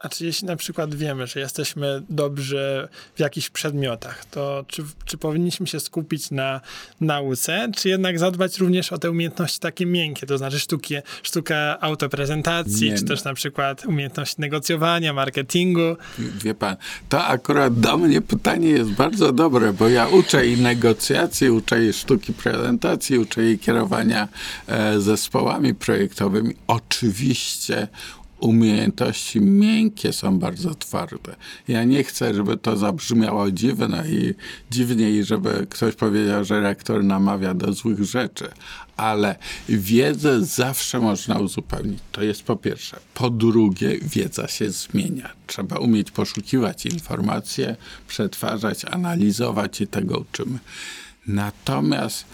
A 0.00 0.08
czy 0.08 0.26
jeśli 0.26 0.46
na 0.46 0.56
przykład 0.56 0.94
wiemy, 0.94 1.26
że 1.26 1.40
jesteśmy 1.40 2.02
dobrzy 2.08 2.88
w 3.14 3.20
jakichś 3.20 3.50
przedmiotach, 3.50 4.24
to 4.24 4.64
czy, 4.68 4.84
czy 5.04 5.18
powinniśmy 5.18 5.66
się 5.66 5.80
skupić 5.80 6.30
na 6.30 6.60
nauce, 7.00 7.70
czy 7.76 7.88
jednak 7.88 8.18
zadbać 8.18 8.58
również 8.58 8.92
o 8.92 8.98
te 8.98 9.10
umiejętności 9.10 9.60
takie 9.60 9.86
miękkie, 9.86 10.26
to 10.26 10.38
znaczy 10.38 10.60
sztuki, 10.60 10.94
sztukę 11.22 11.78
autoprezentacji, 11.78 12.90
Nie, 12.90 12.98
czy 12.98 13.04
też 13.04 13.24
na 13.24 13.34
przykład 13.34 13.86
umiejętność 13.86 14.38
negocjowania, 14.38 15.12
marketingu? 15.12 15.96
Wie 16.18 16.54
pan, 16.54 16.76
to 17.08 17.24
akurat 17.24 17.80
do 17.80 17.98
mnie 17.98 18.20
pytanie 18.20 18.68
jest 18.68 18.90
bardzo 18.90 19.32
dobre, 19.32 19.72
bo 19.72 19.88
ja 19.88 20.08
uczę 20.08 20.46
i 20.46 20.60
negocjacji, 20.60 21.50
uczę 21.50 21.84
i 21.84 21.92
sztuki 21.92 22.32
prezentacji, 22.32 23.18
uczę 23.18 23.50
i 23.50 23.58
kierowania 23.58 24.28
e, 24.66 25.00
zespołami 25.00 25.74
projektowymi. 25.74 26.54
Oczywiście 26.66 27.88
umiejętności 28.40 29.40
miękkie 29.40 30.12
są 30.12 30.38
bardzo 30.38 30.74
twarde. 30.74 31.36
Ja 31.68 31.84
nie 31.84 32.04
chcę, 32.04 32.34
żeby 32.34 32.56
to 32.56 32.76
zabrzmiało 32.76 33.50
dziwne 33.50 34.04
i 34.08 34.34
dziwnie 34.70 35.24
żeby 35.24 35.66
ktoś 35.70 35.94
powiedział, 35.94 36.44
że 36.44 36.60
rektor 36.60 37.04
namawia 37.04 37.54
do 37.54 37.72
złych 37.72 38.04
rzeczy, 38.04 38.48
ale 38.96 39.36
wiedzę 39.68 40.44
zawsze 40.44 41.00
można 41.00 41.38
uzupełnić. 41.38 41.98
To 42.12 42.22
jest 42.22 42.42
po 42.42 42.56
pierwsze. 42.56 43.00
Po 43.14 43.30
drugie, 43.30 43.98
wiedza 44.02 44.48
się 44.48 44.70
zmienia. 44.70 45.30
Trzeba 45.46 45.76
umieć 45.76 46.10
poszukiwać 46.10 46.86
informacje, 46.86 47.76
przetwarzać, 48.08 48.84
analizować 48.84 49.80
i 49.80 49.86
tego 49.86 50.18
uczymy. 50.18 50.58
Natomiast 51.26 52.24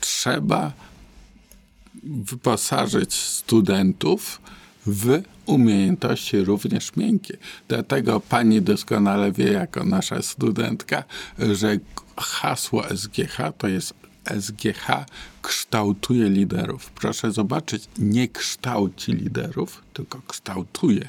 trzeba 0.00 0.72
wyposażyć 2.02 3.14
studentów 3.14 4.40
w 4.86 5.22
umiejętności 5.46 6.44
również 6.44 6.96
miękkie. 6.96 7.36
Dlatego 7.68 8.20
pani 8.20 8.62
doskonale 8.62 9.32
wie, 9.32 9.52
jako 9.52 9.84
nasza 9.84 10.22
studentka, 10.22 11.04
że 11.38 11.78
hasło 12.16 12.84
SGH 12.96 13.36
to 13.58 13.68
jest 13.68 13.94
SGH 14.40 14.86
kształtuje 15.42 16.28
liderów. 16.28 16.90
Proszę 16.90 17.32
zobaczyć, 17.32 17.88
nie 17.98 18.28
kształci 18.28 19.12
liderów, 19.12 19.82
tylko 19.92 20.20
kształtuje. 20.28 21.08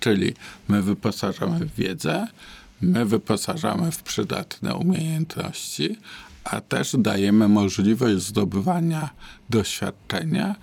Czyli 0.00 0.34
my 0.68 0.82
wyposażamy 0.82 1.66
w 1.66 1.74
wiedzę, 1.74 2.26
my 2.80 3.04
wyposażamy 3.04 3.92
w 3.92 4.02
przydatne 4.02 4.74
umiejętności, 4.74 5.96
a 6.44 6.60
też 6.60 6.96
dajemy 6.98 7.48
możliwość 7.48 8.22
zdobywania 8.22 9.10
doświadczenia, 9.50 10.54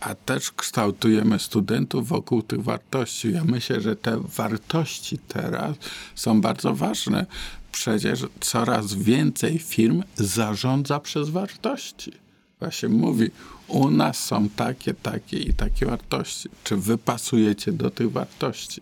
a 0.00 0.14
też 0.14 0.52
kształtujemy 0.52 1.38
studentów 1.38 2.08
wokół 2.08 2.42
tych 2.42 2.62
wartości. 2.62 3.32
Ja 3.32 3.44
myślę, 3.44 3.80
że 3.80 3.96
te 3.96 4.20
wartości 4.20 5.18
teraz 5.18 5.76
są 6.14 6.40
bardzo 6.40 6.74
ważne. 6.74 7.26
Przecież 7.72 8.20
coraz 8.40 8.94
więcej 8.94 9.58
firm 9.58 10.02
zarządza 10.16 11.00
przez 11.00 11.30
wartości. 11.30 12.12
Właśnie 12.60 12.88
mówi, 12.88 13.30
u 13.68 13.90
nas 13.90 14.24
są 14.24 14.48
takie, 14.48 14.94
takie 14.94 15.38
i 15.38 15.54
takie 15.54 15.86
wartości. 15.86 16.48
Czy 16.64 16.76
wy 16.76 16.98
pasujecie 16.98 17.72
do 17.72 17.90
tych 17.90 18.12
wartości? 18.12 18.80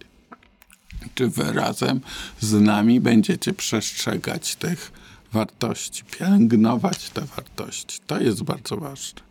Czy 1.15 1.29
wy 1.29 1.53
razem 1.53 2.01
z 2.41 2.53
nami 2.53 3.01
będziecie 3.01 3.53
przestrzegać 3.53 4.57
tych 4.57 4.93
wartości, 5.33 6.05
pielęgnować 6.05 7.11
te 7.11 7.21
wartości? 7.21 7.99
To 8.07 8.21
jest 8.21 8.43
bardzo 8.43 8.77
ważne. 8.77 9.26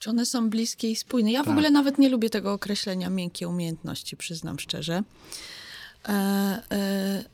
Czy 0.00 0.10
one 0.10 0.26
są 0.26 0.50
bliskie 0.50 0.90
i 0.90 0.96
spójne? 0.96 1.32
Ja 1.32 1.42
w 1.42 1.44
Tak. 1.44 1.52
ogóle 1.52 1.70
nawet 1.70 1.98
nie 1.98 2.08
lubię 2.08 2.30
tego 2.30 2.52
określenia 2.52 3.10
miękkie 3.10 3.48
umiejętności, 3.48 4.16
przyznam 4.16 4.58
szczerze. 4.58 5.02
E, 6.08 6.12
e, 6.72 7.24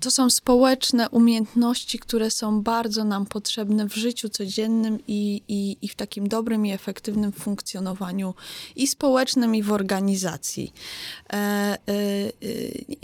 to 0.00 0.10
są 0.10 0.30
społeczne 0.30 1.08
umiejętności, 1.10 1.98
które 1.98 2.30
są 2.30 2.62
bardzo 2.62 3.04
nam 3.04 3.26
potrzebne 3.26 3.88
w 3.88 3.94
życiu 3.94 4.28
codziennym 4.28 4.98
i, 5.08 5.42
i, 5.48 5.76
i 5.82 5.88
w 5.88 5.94
takim 5.94 6.28
dobrym 6.28 6.66
i 6.66 6.72
efektywnym 6.72 7.32
funkcjonowaniu 7.32 8.34
i 8.76 8.86
społecznym, 8.86 9.54
i 9.54 9.62
w 9.62 9.72
organizacji. 9.72 10.72
E, 11.32 11.36
e, 11.36 11.78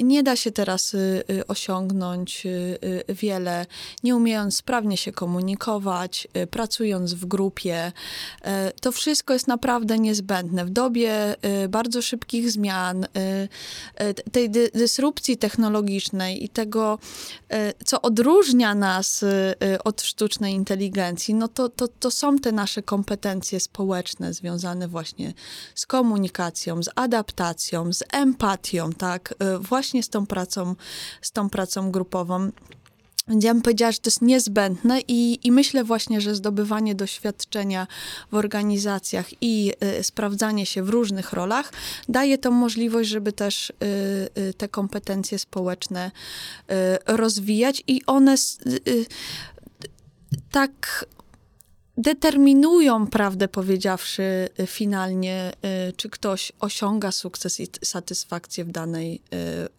nie 0.04 0.22
da 0.22 0.36
się 0.36 0.52
teraz 0.52 0.94
e, 0.94 0.98
e, 1.38 1.46
osiągnąć 1.46 2.46
e, 2.46 3.14
wiele, 3.14 3.66
nie 4.04 4.16
umiejąc 4.16 4.56
sprawnie 4.56 4.96
się 4.96 5.12
komunikować, 5.12 6.28
pracując 6.50 7.14
w 7.14 7.26
grupie. 7.26 7.92
E, 8.42 8.72
To 8.80 8.92
wszystko 8.92 9.32
jest 9.32 9.46
naprawdę 9.48 9.98
niezbędne. 9.98 10.64
W 10.64 10.70
dobie 10.70 11.36
bardzo 11.68 12.02
szybkich 12.02 12.50
zmian, 12.50 13.06
tej 14.32 14.50
dy- 14.50 14.70
dysrupcji 14.74 15.36
technologicznej 15.36 16.44
i 16.44 16.48
tego, 16.48 16.75
e, 16.82 17.72
co 17.84 18.02
odróżnia 18.02 18.74
nas 18.74 19.22
e, 19.22 19.54
e, 19.62 19.84
od 19.84 20.02
sztucznej 20.02 20.54
inteligencji, 20.54 21.34
no 21.34 21.48
to, 21.48 21.68
to, 21.68 21.88
to 21.88 22.10
są 22.10 22.38
te 22.38 22.52
nasze 22.52 22.82
kompetencje 22.82 23.60
społeczne 23.60 24.34
związane 24.34 24.88
właśnie 24.88 25.32
z 25.74 25.86
komunikacją, 25.86 26.82
z 26.82 26.88
adaptacją, 26.94 27.92
z 27.92 28.02
empatią, 28.12 28.92
tak, 28.92 29.34
właśnie 29.60 30.02
z 30.02 30.08
tą 30.08 30.26
pracą, 30.26 30.74
z 31.22 31.32
tą 31.32 31.50
pracą 31.50 31.90
grupową. 31.90 32.50
Więc 33.28 33.44
ja 33.44 33.54
bym 33.54 33.62
powiedziała, 33.62 33.92
że 33.92 33.98
to 33.98 34.08
jest 34.10 34.22
niezbędne 34.22 35.00
i, 35.08 35.38
i 35.44 35.52
myślę 35.52 35.84
właśnie, 35.84 36.20
że 36.20 36.34
zdobywanie 36.34 36.94
doświadczenia 36.94 37.86
w 38.32 38.34
organizacjach 38.34 39.26
i 39.40 39.72
y, 40.00 40.04
sprawdzanie 40.04 40.66
się 40.66 40.82
w 40.82 40.88
różnych 40.88 41.32
rolach 41.32 41.72
daje 42.08 42.38
tą 42.38 42.50
możliwość, 42.50 43.10
żeby 43.10 43.32
też 43.32 43.70
y, 43.70 43.74
y, 44.38 44.54
te 44.54 44.68
kompetencje 44.68 45.38
społeczne 45.38 46.10
y, 46.10 46.74
rozwijać 47.06 47.82
i 47.86 48.02
one 48.06 48.34
y, 48.34 48.90
y, 48.90 49.06
tak 50.50 51.04
determinują, 51.96 53.06
prawdę 53.06 53.48
powiedziawszy, 53.48 54.48
y, 54.60 54.66
finalnie, 54.66 55.52
y, 55.88 55.92
czy 55.92 56.10
ktoś 56.10 56.52
osiąga 56.60 57.12
sukces 57.12 57.60
i 57.60 57.68
satysfakcję 57.84 58.64
w 58.64 58.70
danej, 58.70 59.22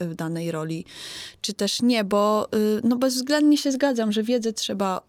y, 0.02 0.06
w 0.06 0.16
danej 0.16 0.52
roli, 0.52 0.86
czy 1.42 1.54
też 1.54 1.82
nie, 1.82 2.04
bo 2.04 2.48
no 2.84 2.96
bezwzględnie 2.96 3.58
się 3.58 3.72
zgadzam, 3.72 4.12
że 4.12 4.24
wiedzę 4.24 4.54
trzeba 4.54 5.02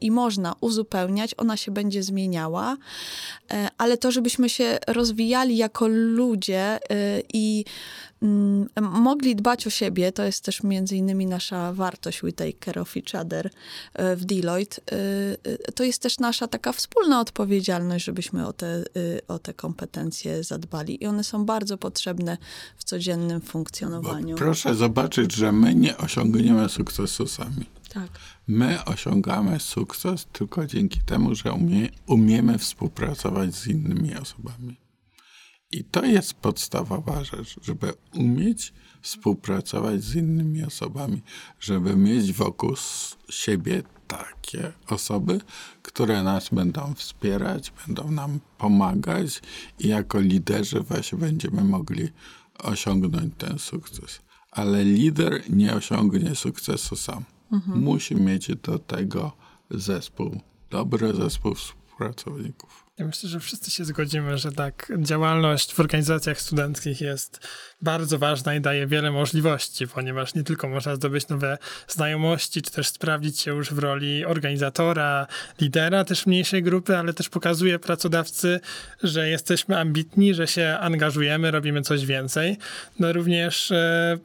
i 0.00 0.10
można 0.10 0.54
uzupełniać, 0.60 1.34
ona 1.36 1.56
się 1.56 1.72
będzie 1.72 2.02
zmieniała, 2.02 2.76
e, 3.50 3.68
ale 3.78 3.98
to, 3.98 4.10
żebyśmy 4.10 4.48
się 4.48 4.78
rozwijali 4.86 5.56
jako 5.56 5.88
ludzie 5.88 6.78
i 7.32 7.64
mogli 8.80 9.36
dbać 9.36 9.66
o 9.66 9.70
siebie, 9.70 10.12
to 10.12 10.24
jest 10.24 10.44
też 10.44 10.62
między 10.62 10.96
innymi 10.96 11.26
nasza 11.26 11.72
wartość 11.72 12.22
We 12.22 12.32
Take 12.32 12.52
Care 12.64 12.78
of 12.78 12.96
Each 12.96 13.14
Other 13.26 13.46
y, 13.46 14.16
w 14.16 14.24
Deloitte. 14.24 14.82
Y, 14.96 15.36
y, 15.68 15.72
To 15.72 15.84
jest 15.84 16.02
też 16.02 16.18
nasza 16.18 16.48
taka 16.48 16.72
wspólna 16.72 17.20
odpowiedzialność, 17.20 18.04
żebyśmy 18.04 18.46
o 18.46 18.52
te, 18.52 18.84
o 19.28 19.38
te 19.38 19.54
kompetencje 19.54 20.44
zadbali. 20.44 21.04
I 21.04 21.06
one 21.06 21.24
są 21.24 21.44
bardzo 21.44 21.78
potrzebne 21.78 22.38
w 22.76 22.84
codziennym 22.84 23.40
Bo 23.40 23.46
funkcjonowaniu. 23.46 24.36
proszę 24.36 24.74
zobaczyć, 24.74 25.34
że 25.34 25.52
my 25.52 25.74
nie 25.74 25.96
osiągniemy 25.96 26.68
sukcesu 26.68 27.26
sami. 27.26 27.66
Tak. 27.94 28.08
My 28.48 28.84
osiągamy 28.84 29.60
sukces 29.60 30.26
tylko 30.32 30.66
dzięki 30.66 31.00
temu, 31.00 31.34
że 31.34 31.52
umie, 31.52 31.88
umiemy 32.06 32.58
współpracować 32.58 33.54
z 33.54 33.66
innymi 33.66 34.16
osobami. 34.16 34.76
I 35.72 35.84
to 35.84 36.04
jest 36.04 36.34
podstawowa 36.34 37.24
rzecz, 37.24 37.56
żeby 37.62 37.92
umieć 38.14 38.72
współpracować 39.02 40.04
z 40.04 40.14
innymi 40.14 40.64
osobami, 40.64 41.22
żeby 41.60 41.96
mieć 41.96 42.32
wokół 42.32 42.74
siebie 43.30 43.82
takie 44.08 44.72
osoby, 44.88 45.40
które 45.82 46.22
nas 46.22 46.48
będą 46.48 46.94
wspierać, 46.94 47.72
będą 47.86 48.10
nam 48.10 48.40
pomagać 48.58 49.42
i 49.78 49.88
jako 49.88 50.20
liderzy 50.20 50.80
właśnie 50.80 51.18
będziemy 51.18 51.64
mogli 51.64 52.08
osiągnąć 52.58 53.34
ten 53.38 53.58
sukces. 53.58 54.20
Ale 54.50 54.84
lider 54.84 55.42
nie 55.50 55.74
osiągnie 55.74 56.34
sukcesu 56.34 56.96
sam. 56.96 57.24
Musi 57.66 58.16
mieć 58.16 58.56
do 58.56 58.78
tego 58.78 59.32
zespół, 59.70 60.40
dobry 60.70 61.14
zespół 61.14 61.54
współpracowników. 61.54 62.89
Ja 63.00 63.06
myślę, 63.06 63.28
że 63.28 63.40
wszyscy 63.40 63.70
się 63.70 63.84
zgodzimy, 63.84 64.38
że 64.38 64.52
tak, 64.52 64.92
działalność 64.98 65.74
w 65.74 65.80
organizacjach 65.80 66.40
studenckich 66.40 67.00
jest 67.00 67.48
bardzo 67.82 68.18
ważna 68.18 68.54
i 68.54 68.60
daje 68.60 68.86
wiele 68.86 69.10
możliwości, 69.10 69.88
ponieważ 69.88 70.34
nie 70.34 70.44
tylko 70.44 70.68
można 70.68 70.96
zdobyć 70.96 71.28
nowe 71.28 71.58
znajomości, 71.88 72.62
czy 72.62 72.70
też 72.70 72.88
sprawdzić 72.88 73.40
się 73.40 73.50
już 73.56 73.74
w 73.74 73.78
roli 73.78 74.24
organizatora, 74.24 75.26
lidera 75.60 76.04
też 76.04 76.26
mniejszej 76.26 76.62
grupy, 76.62 76.96
ale 76.96 77.14
też 77.14 77.28
pokazuje 77.28 77.78
pracodawcy, 77.78 78.60
że 79.02 79.28
jesteśmy 79.28 79.78
ambitni, 79.78 80.34
że 80.34 80.46
się 80.46 80.76
angażujemy, 80.80 81.50
robimy 81.50 81.82
coś 81.82 82.06
więcej. 82.06 82.56
No 82.98 83.12
również 83.12 83.70
e, 83.70 84.18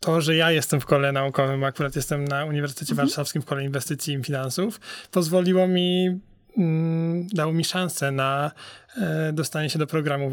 to, 0.00 0.20
że 0.20 0.36
ja 0.36 0.50
jestem 0.50 0.80
w 0.80 0.86
kole 0.86 1.12
naukowym, 1.12 1.64
akurat 1.64 1.96
jestem 1.96 2.24
na 2.24 2.44
Uniwersytecie 2.44 2.94
Warszawskim 2.94 3.42
w 3.42 3.44
kole 3.44 3.64
inwestycji 3.64 4.14
i 4.14 4.24
finansów, 4.24 4.80
pozwoliło 5.10 5.68
mi, 5.68 6.20
mm, 6.58 7.26
dało 7.32 7.52
mi 7.52 7.64
szansę 7.64 8.10
na 8.10 8.50
e, 8.96 9.32
dostanie 9.32 9.70
się 9.70 9.78
do 9.78 9.86
programu 9.86 10.32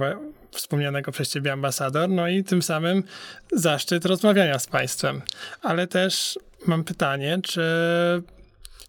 wspomnianego 0.52 1.12
przez 1.12 1.30
ciebie 1.30 1.54
ambasador, 1.54 2.10
no 2.10 2.28
i 2.28 2.44
tym 2.44 2.62
samym 2.62 3.04
zaszczyt 3.52 4.06
rozmawiania 4.06 4.60
z 4.60 4.68
państwem. 4.68 5.22
Ale 5.62 5.88
też 5.88 6.40
mam 6.68 6.84
pytanie, 6.84 7.40
czy 7.44 7.64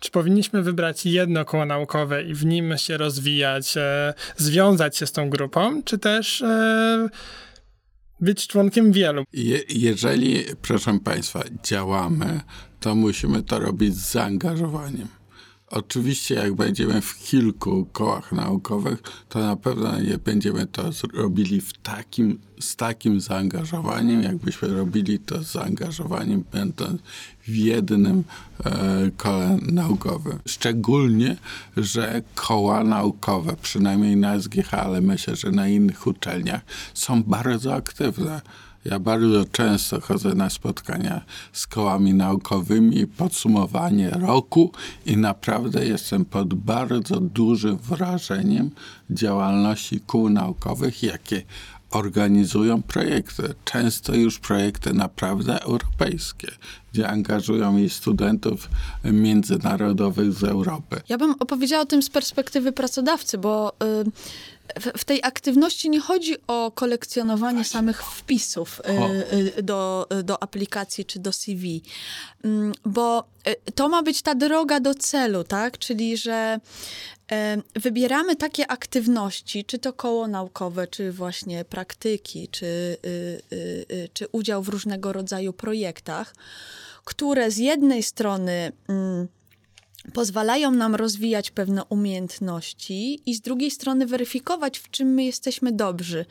czy 0.00 0.10
powinniśmy 0.10 0.62
wybrać 0.62 1.06
jedno 1.06 1.44
koło 1.44 1.64
naukowe 1.64 2.22
i 2.22 2.34
w 2.34 2.46
nim 2.46 2.78
się 2.78 2.96
rozwijać, 2.96 3.76
e, 3.76 4.14
związać 4.36 4.96
się 4.96 5.06
z 5.06 5.12
tą 5.12 5.30
grupą, 5.30 5.82
czy 5.82 5.98
też 5.98 6.42
e, 6.42 7.08
być 8.20 8.46
członkiem 8.46 8.92
wielu? 8.92 9.24
Je, 9.32 9.60
jeżeli, 9.68 10.44
proszę 10.62 10.98
Państwa, 11.04 11.42
działamy, 11.64 12.40
to 12.80 12.94
musimy 12.94 13.42
to 13.42 13.58
robić 13.58 13.96
z 13.96 14.12
zaangażowaniem. 14.12 15.19
Oczywiście, 15.70 16.34
jak 16.34 16.54
będziemy 16.54 17.00
w 17.00 17.18
kilku 17.18 17.86
kołach 17.92 18.32
naukowych, 18.32 19.02
to 19.28 19.38
na 19.38 19.56
pewno 19.56 20.00
nie 20.00 20.18
będziemy 20.18 20.66
to 20.66 20.90
robili 21.14 21.60
w 21.60 21.72
takim, 21.78 22.38
z 22.60 22.76
takim 22.76 23.20
zaangażowaniem, 23.20 24.22
jakbyśmy 24.22 24.68
robili 24.68 25.18
to 25.18 25.42
z 25.42 25.52
zaangażowaniem, 25.52 26.44
będąc 26.52 27.02
w 27.42 27.56
jednym 27.56 28.24
e, 28.64 29.10
kole 29.16 29.58
naukowym. 29.62 30.38
Szczególnie, 30.46 31.36
że 31.76 32.22
koła 32.34 32.84
naukowe, 32.84 33.56
przynajmniej 33.62 34.16
na 34.16 34.40
SGH, 34.40 34.74
ale 34.74 35.00
myślę, 35.00 35.36
że 35.36 35.50
na 35.50 35.68
innych 35.68 36.06
uczelniach, 36.06 36.60
są 36.94 37.22
bardzo 37.22 37.74
aktywne. 37.74 38.40
Ja 38.84 38.98
bardzo 38.98 39.44
często 39.44 40.00
chodzę 40.00 40.34
na 40.34 40.50
spotkania 40.50 41.20
z 41.52 41.66
kołami 41.66 42.14
naukowymi, 42.14 43.06
podsumowanie 43.06 44.10
roku 44.10 44.72
i 45.06 45.16
naprawdę 45.16 45.86
jestem 45.86 46.24
pod 46.24 46.54
bardzo 46.54 47.20
dużym 47.20 47.76
wrażeniem 47.76 48.70
działalności 49.10 50.00
kół 50.00 50.28
naukowych, 50.28 51.02
jakie 51.02 51.42
organizują 51.90 52.82
projekty. 52.82 53.54
Często 53.64 54.14
już 54.14 54.38
projekty 54.38 54.94
naprawdę 54.94 55.62
europejskie, 55.62 56.48
gdzie 56.92 57.08
angażują 57.08 57.78
i 57.78 57.88
studentów 57.90 58.68
międzynarodowych 59.04 60.32
z 60.32 60.44
Europy. 60.44 61.00
Ja 61.08 61.18
bym 61.18 61.34
opowiedziała 61.38 61.82
o 61.82 61.86
tym 61.86 62.02
z 62.02 62.10
perspektywy 62.10 62.72
pracodawcy, 62.72 63.38
bo 63.38 63.72
y, 63.72 64.10
w, 64.80 65.00
w 65.00 65.04
tej 65.04 65.20
aktywności 65.22 65.90
nie 65.90 66.00
chodzi 66.00 66.36
o 66.46 66.70
kolekcjonowanie 66.70 67.64
samych 67.64 68.02
wpisów 68.02 68.80
y, 68.80 69.58
y, 69.58 69.62
do, 69.62 70.08
do 70.24 70.42
aplikacji 70.42 71.04
czy 71.04 71.18
do 71.18 71.32
CV, 71.32 71.82
Mm, 72.44 72.72
bo 72.84 73.24
y, 73.48 73.72
to 73.72 73.88
ma 73.88 74.02
być 74.02 74.22
ta 74.22 74.34
droga 74.34 74.80
do 74.80 74.94
celu, 74.94 75.44
tak? 75.44 75.78
Czyli, 75.78 76.16
że 76.16 76.60
y, 77.32 77.36
wybieramy 77.80 78.36
takie 78.36 78.66
aktywności, 78.66 79.64
czy 79.64 79.78
to 79.78 79.92
koło 79.92 80.28
naukowe, 80.28 80.86
czy 80.86 81.12
właśnie 81.12 81.64
praktyki, 81.64 82.48
czy, 82.48 82.66
y, 82.66 83.08
y, 83.52 83.86
y, 83.92 84.08
czy 84.12 84.28
udział 84.32 84.62
w 84.62 84.68
różnego 84.68 85.12
rodzaju 85.12 85.52
projektach, 85.52 86.34
które 87.04 87.50
z 87.50 87.56
jednej 87.56 88.02
strony 88.02 88.72
mm, 88.88 89.28
pozwalają 90.12 90.70
nam 90.70 90.94
rozwijać 90.94 91.50
pewne 91.50 91.84
umiejętności 91.84 93.20
i 93.26 93.34
z 93.34 93.40
drugiej 93.40 93.70
strony 93.70 94.06
weryfikować, 94.06 94.78
w 94.78 94.90
czym 94.90 95.08
my 95.08 95.24
jesteśmy 95.24 95.72
dobrzy. 95.72 96.24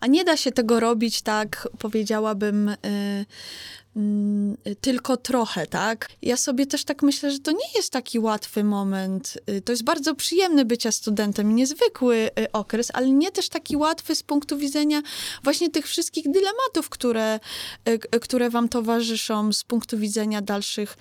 A 0.00 0.06
nie 0.06 0.24
da 0.24 0.36
się 0.36 0.52
tego 0.52 0.80
robić 0.80 1.22
tak, 1.22 1.68
powiedziałabym, 1.78 2.68
y, 2.68 2.76
mm, 3.96 4.56
tylko 4.80 5.16
trochę, 5.16 5.66
tak? 5.66 6.08
Ja 6.22 6.36
sobie 6.36 6.66
też 6.66 6.84
tak 6.84 7.02
myślę, 7.02 7.30
że 7.30 7.38
to 7.38 7.50
nie 7.50 7.68
jest 7.76 7.92
taki 7.92 8.18
łatwy 8.18 8.64
moment. 8.64 9.38
Y, 9.50 9.60
To 9.60 9.72
jest 9.72 9.84
bardzo 9.84 10.14
przyjemny 10.14 10.64
bycia 10.64 10.92
studentem, 10.92 11.54
niezwykły 11.54 12.16
y, 12.40 12.52
okres, 12.52 12.90
ale 12.94 13.10
nie 13.10 13.30
też 13.30 13.48
taki 13.48 13.76
łatwy 13.76 14.14
z 14.14 14.22
punktu 14.22 14.58
widzenia 14.58 15.02
właśnie 15.44 15.70
tych 15.70 15.86
wszystkich 15.86 16.24
dylematów, 16.30 16.88
które, 16.88 17.40
y, 17.88 18.20
które 18.20 18.50
wam 18.50 18.68
towarzyszą 18.68 19.52
z 19.52 19.64
punktu 19.64 19.98
widzenia 19.98 20.42
dalszych 20.42 20.96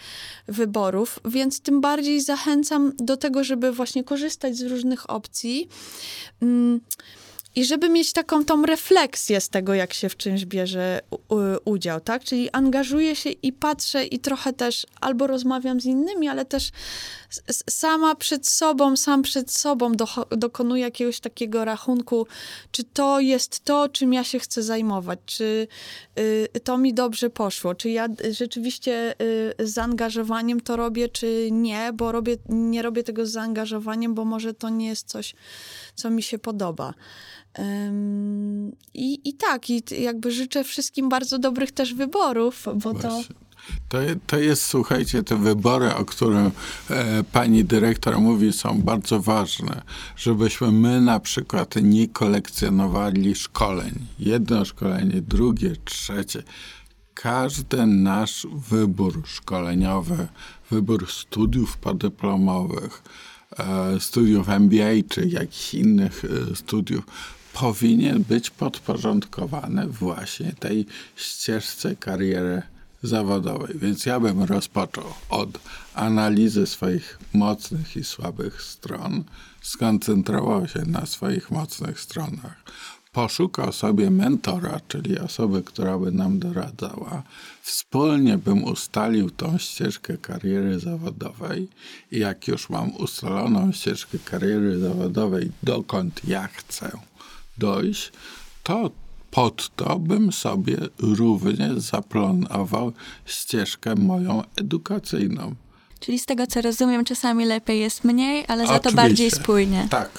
wyborów, 0.47 1.19
więc 1.25 1.61
tym 1.61 1.81
bardziej 1.81 2.21
zachęcam 2.21 2.93
do 2.97 3.17
tego, 3.17 3.43
żeby 3.43 3.71
właśnie 3.71 4.03
korzystać 4.03 4.57
z 4.57 4.61
różnych 4.61 5.09
opcji. 5.09 5.69
Mm, 6.41 6.81
i 7.55 7.65
żeby 7.65 7.89
mieć 7.89 8.13
taką 8.13 8.45
tą 8.45 8.65
refleksję 8.65 9.41
z 9.41 9.49
tego, 9.49 9.73
jak 9.73 9.93
się 9.93 10.09
w 10.09 10.17
czymś 10.17 10.45
bierze 10.45 11.01
udział, 11.65 12.01
tak? 12.01 12.23
Czyli 12.23 12.49
angażuję 12.51 13.15
się 13.15 13.29
i 13.29 13.53
patrzę 13.53 14.05
i 14.05 14.19
trochę 14.19 14.53
też 14.53 14.87
albo 15.01 15.27
rozmawiam 15.27 15.81
z 15.81 15.85
innymi, 15.85 16.27
ale 16.27 16.45
też 16.45 16.71
sama 17.69 18.15
przed 18.15 18.47
sobą, 18.47 18.97
sam 18.97 19.21
przed 19.21 19.51
sobą 19.51 19.91
dokonuję 20.31 20.83
jakiegoś 20.83 21.19
takiego 21.19 21.65
rachunku, 21.65 22.27
czy 22.71 22.83
to 22.83 23.19
jest 23.19 23.59
to, 23.59 23.89
czym 23.89 24.13
ja 24.13 24.23
się 24.23 24.39
chcę 24.39 24.63
zajmować, 24.63 25.19
czy 25.25 25.67
y, 26.19 26.59
to 26.63 26.77
mi 26.77 26.93
dobrze 26.93 27.29
poszło, 27.29 27.75
czy 27.75 27.89
ja 27.89 28.07
rzeczywiście 28.31 29.15
y, 29.59 29.67
z 29.67 29.73
zaangażowaniem 29.73 30.61
to 30.61 30.75
robię, 30.75 31.09
czy 31.09 31.49
nie, 31.51 31.91
bo 31.93 32.11
robię, 32.11 32.37
nie 32.49 32.81
robię 32.81 33.03
tego 33.03 33.25
z 33.25 33.31
zaangażowaniem, 33.31 34.13
bo 34.13 34.25
może 34.25 34.53
to 34.53 34.69
nie 34.69 34.87
jest 34.87 35.07
coś, 35.07 35.35
co 35.95 36.09
mi 36.09 36.23
się 36.23 36.39
podoba. 36.39 36.93
I, 38.93 39.29
I 39.29 39.33
tak, 39.33 39.69
i 39.69 39.83
jakby 39.99 40.31
życzę 40.31 40.63
wszystkim 40.63 41.09
bardzo 41.09 41.39
dobrych 41.39 41.71
też 41.71 41.93
wyborów, 41.93 42.65
bo 42.75 42.93
to. 42.93 43.21
To, 43.89 43.97
to 44.27 44.39
jest, 44.39 44.65
słuchajcie, 44.65 45.23
te 45.23 45.37
wybory, 45.37 45.95
o 45.95 46.05
których 46.05 46.53
e, 46.89 47.23
pani 47.23 47.65
dyrektor 47.65 48.19
mówi, 48.19 48.53
są 48.53 48.81
bardzo 48.81 49.19
ważne, 49.19 49.81
żebyśmy 50.15 50.71
my 50.71 51.01
na 51.01 51.19
przykład 51.19 51.75
nie 51.81 52.07
kolekcjonowali 52.07 53.35
szkoleń. 53.35 53.93
Jedno 54.19 54.65
szkolenie, 54.65 55.21
drugie, 55.21 55.73
trzecie. 55.85 56.43
Każdy 57.13 57.85
nasz 57.85 58.47
wybór 58.69 59.21
szkoleniowy, 59.25 60.27
wybór 60.71 61.11
studiów 61.11 61.77
podyplomowych, 61.77 63.03
e, 63.57 63.99
studiów 63.99 64.49
MBA 64.49 64.93
czy 65.09 65.27
jakichś 65.27 65.73
innych 65.73 66.25
e, 66.25 66.55
studiów 66.55 67.05
powinien 67.55 68.23
być 68.23 68.49
podporządkowany 68.49 69.87
właśnie 69.87 70.53
tej 70.59 70.85
ścieżce 71.15 71.95
kariery 71.95 72.61
zawodowej. 73.03 73.79
Więc 73.79 74.05
ja 74.05 74.19
bym 74.19 74.43
rozpoczął 74.43 75.13
od 75.29 75.59
analizy 75.93 76.67
swoich 76.67 77.19
mocnych 77.33 77.97
i 77.97 78.03
słabych 78.03 78.61
stron, 78.61 79.23
skoncentrował 79.61 80.67
się 80.67 80.81
na 80.85 81.05
swoich 81.05 81.51
mocnych 81.51 81.99
stronach, 81.99 82.63
poszukał 83.11 83.71
sobie 83.71 84.11
mentora, 84.11 84.79
czyli 84.87 85.19
osoby, 85.19 85.63
która 85.63 85.97
by 85.97 86.11
nam 86.11 86.39
doradzała. 86.39 87.23
Wspólnie 87.61 88.37
bym 88.37 88.63
ustalił 88.63 89.29
tą 89.29 89.57
ścieżkę 89.57 90.17
kariery 90.17 90.79
zawodowej 90.79 91.67
i 92.11 92.19
jak 92.19 92.47
już 92.47 92.69
mam 92.69 92.95
ustaloną 92.95 93.71
ścieżkę 93.71 94.17
kariery 94.25 94.79
zawodowej, 94.79 95.51
dokąd 95.63 96.21
ja 96.27 96.47
chcę 96.47 96.91
dojść, 97.57 98.11
to 98.63 98.91
pod 99.31 99.75
to 99.75 99.99
bym 99.99 100.31
sobie 100.31 100.77
również 100.99 101.79
zaplanował 101.79 102.93
ścieżkę 103.25 103.95
moją 103.95 104.43
edukacyjną. 104.55 105.55
Czyli 105.99 106.19
z 106.19 106.25
tego, 106.25 106.47
co 106.47 106.61
rozumiem, 106.61 107.05
czasami 107.05 107.45
lepiej 107.45 107.79
jest 107.79 108.03
mniej, 108.03 108.45
ale 108.47 108.63
za 108.63 108.67
to 108.67 108.75
Oczywiście. 108.75 108.95
bardziej 108.95 109.31
spójnie. 109.31 109.87
Tak. 109.89 110.09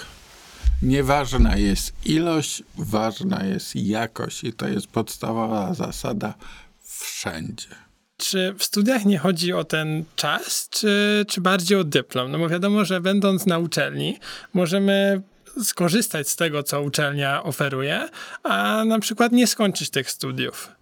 Nieważna 0.83 1.57
jest 1.57 1.93
ilość, 2.05 2.63
ważna 2.79 3.45
jest 3.45 3.77
jakość 3.77 4.45
i 4.45 4.53
to 4.53 4.69
jest 4.69 4.87
podstawowa 4.87 5.75
zasada 5.75 6.35
wszędzie. 6.83 7.69
Czy 8.17 8.55
w 8.59 8.65
studiach 8.65 9.05
nie 9.05 9.19
chodzi 9.19 9.53
o 9.53 9.65
ten 9.65 10.05
czas, 10.17 10.69
czy, 10.71 11.25
czy 11.29 11.41
bardziej 11.41 11.79
o 11.79 11.85
dyplom? 11.85 12.31
No 12.31 12.39
bo 12.39 12.49
wiadomo, 12.49 12.85
że 12.85 13.01
będąc 13.01 13.47
na 13.47 13.59
uczelni, 13.59 14.19
możemy 14.55 15.23
skorzystać 15.65 16.29
z 16.29 16.37
tego, 16.37 16.63
co 16.63 16.83
uczelnia 16.83 17.43
oferuje, 17.43 18.09
a 18.43 18.85
na 18.87 18.99
przykład 18.99 19.33
nie 19.33 19.47
skończyć 19.47 19.91
tych 19.91 20.11
studiów. 20.11 20.77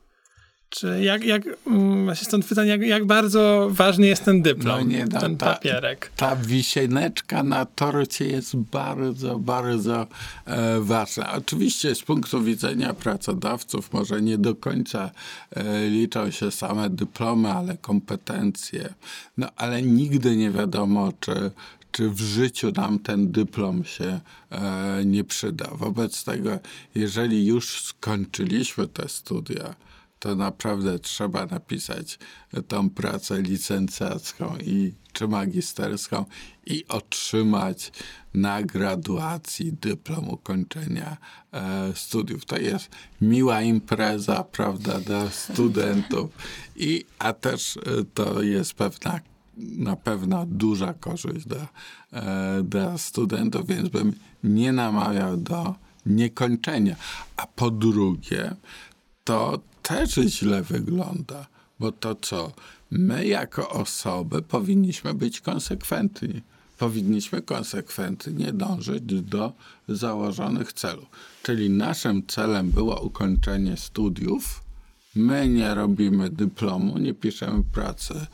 Czy 0.68 1.02
jak, 1.02 1.24
jak 1.24 1.42
mm, 1.66 2.04
właśnie 2.04 2.24
stąd 2.24 2.46
pytanie, 2.46 2.70
jak, 2.70 2.82
jak 2.82 3.04
bardzo 3.04 3.68
ważny 3.70 4.06
jest 4.06 4.24
ten 4.24 4.42
dyplom, 4.42 4.78
No 4.78 4.86
nie, 4.86 5.04
no, 5.12 5.20
ten 5.20 5.36
ta- 5.36 5.46
papierek? 5.54 6.10
Ta 6.16 6.36
wisieneczka 6.36 7.42
na 7.42 7.64
torcie 7.64 8.26
jest 8.26 8.56
bardzo, 8.56 9.38
bardzo 9.38 10.06
e, 10.46 10.80
ważna. 10.80 11.32
Oczywiście 11.32 11.94
z 11.94 12.02
punktu 12.02 12.42
widzenia 12.42 12.94
pracodawców 12.94 13.92
może 13.92 14.22
nie 14.22 14.38
do 14.38 14.54
końca 14.54 15.10
e, 15.56 15.88
liczą 15.88 16.30
się 16.30 16.50
same 16.50 16.90
dyplomy, 16.90 17.50
ale 17.52 17.76
kompetencje. 17.76 18.94
No 19.38 19.48
ale 19.56 19.82
nigdy 19.82 20.36
nie 20.36 20.50
wiadomo, 20.50 21.12
czy, 21.20 21.50
czy 21.94 22.10
w 22.10 22.20
życiu 22.20 22.72
nam 22.76 22.98
ten 22.98 23.32
dyplom 23.32 23.84
się 23.84 24.20
e, 24.50 25.02
nie 25.04 25.24
przyda. 25.24 25.70
Wobec 25.72 26.24
tego, 26.24 26.58
jeżeli 26.94 27.46
już 27.46 27.82
skończyliśmy 27.84 28.88
te 28.88 29.08
studia, 29.08 29.74
to 30.18 30.34
naprawdę 30.34 30.98
trzeba 30.98 31.46
napisać 31.46 32.18
tą 32.68 32.90
pracę 32.90 33.42
licencjacką 33.42 34.56
i 34.56 34.92
czy 35.12 35.28
magisterską 35.28 36.24
i 36.66 36.84
otrzymać 36.88 37.92
na 38.34 38.62
graduacji 38.62 39.72
dyplom 39.72 40.28
ukończenia 40.28 41.16
e, 41.52 41.92
studiów. 41.94 42.44
To 42.44 42.58
jest 42.58 42.88
miła 43.20 43.62
impreza, 43.62 44.44
prawda, 44.44 45.00
dla 45.00 45.30
studentów, 45.30 46.30
i, 46.76 47.04
a 47.18 47.32
też 47.32 47.76
e, 47.76 47.80
to 48.14 48.42
jest 48.42 48.74
pewna 48.74 49.20
na 49.56 49.96
pewno 49.96 50.46
duża 50.46 50.94
korzyść 50.94 51.46
dla, 51.46 51.68
e, 52.12 52.62
dla 52.62 52.98
studentów, 52.98 53.66
więc 53.66 53.88
bym 53.88 54.12
nie 54.44 54.72
namawiał 54.72 55.36
do 55.36 55.74
niekończenia. 56.06 56.96
A 57.36 57.46
po 57.46 57.70
drugie, 57.70 58.54
to 59.24 59.60
też 59.82 60.14
źle 60.14 60.62
wygląda, 60.62 61.46
bo 61.80 61.92
to 61.92 62.14
co? 62.14 62.52
My 62.90 63.26
jako 63.26 63.70
osoby 63.70 64.42
powinniśmy 64.42 65.14
być 65.14 65.40
konsekwentni. 65.40 66.42
powinniśmy 66.78 67.42
konsekwentnie 67.42 68.52
dążyć 68.52 69.02
do 69.22 69.52
założonych 69.88 70.72
celów. 70.72 71.06
Czyli 71.42 71.70
naszym 71.70 72.26
celem 72.26 72.70
było 72.70 73.00
ukończenie 73.00 73.76
studiów. 73.76 74.64
My 75.14 75.48
nie 75.48 75.74
robimy 75.74 76.30
dyplomu, 76.30 76.98
nie 76.98 77.14
piszemy 77.14 77.62
pracy 77.72 78.26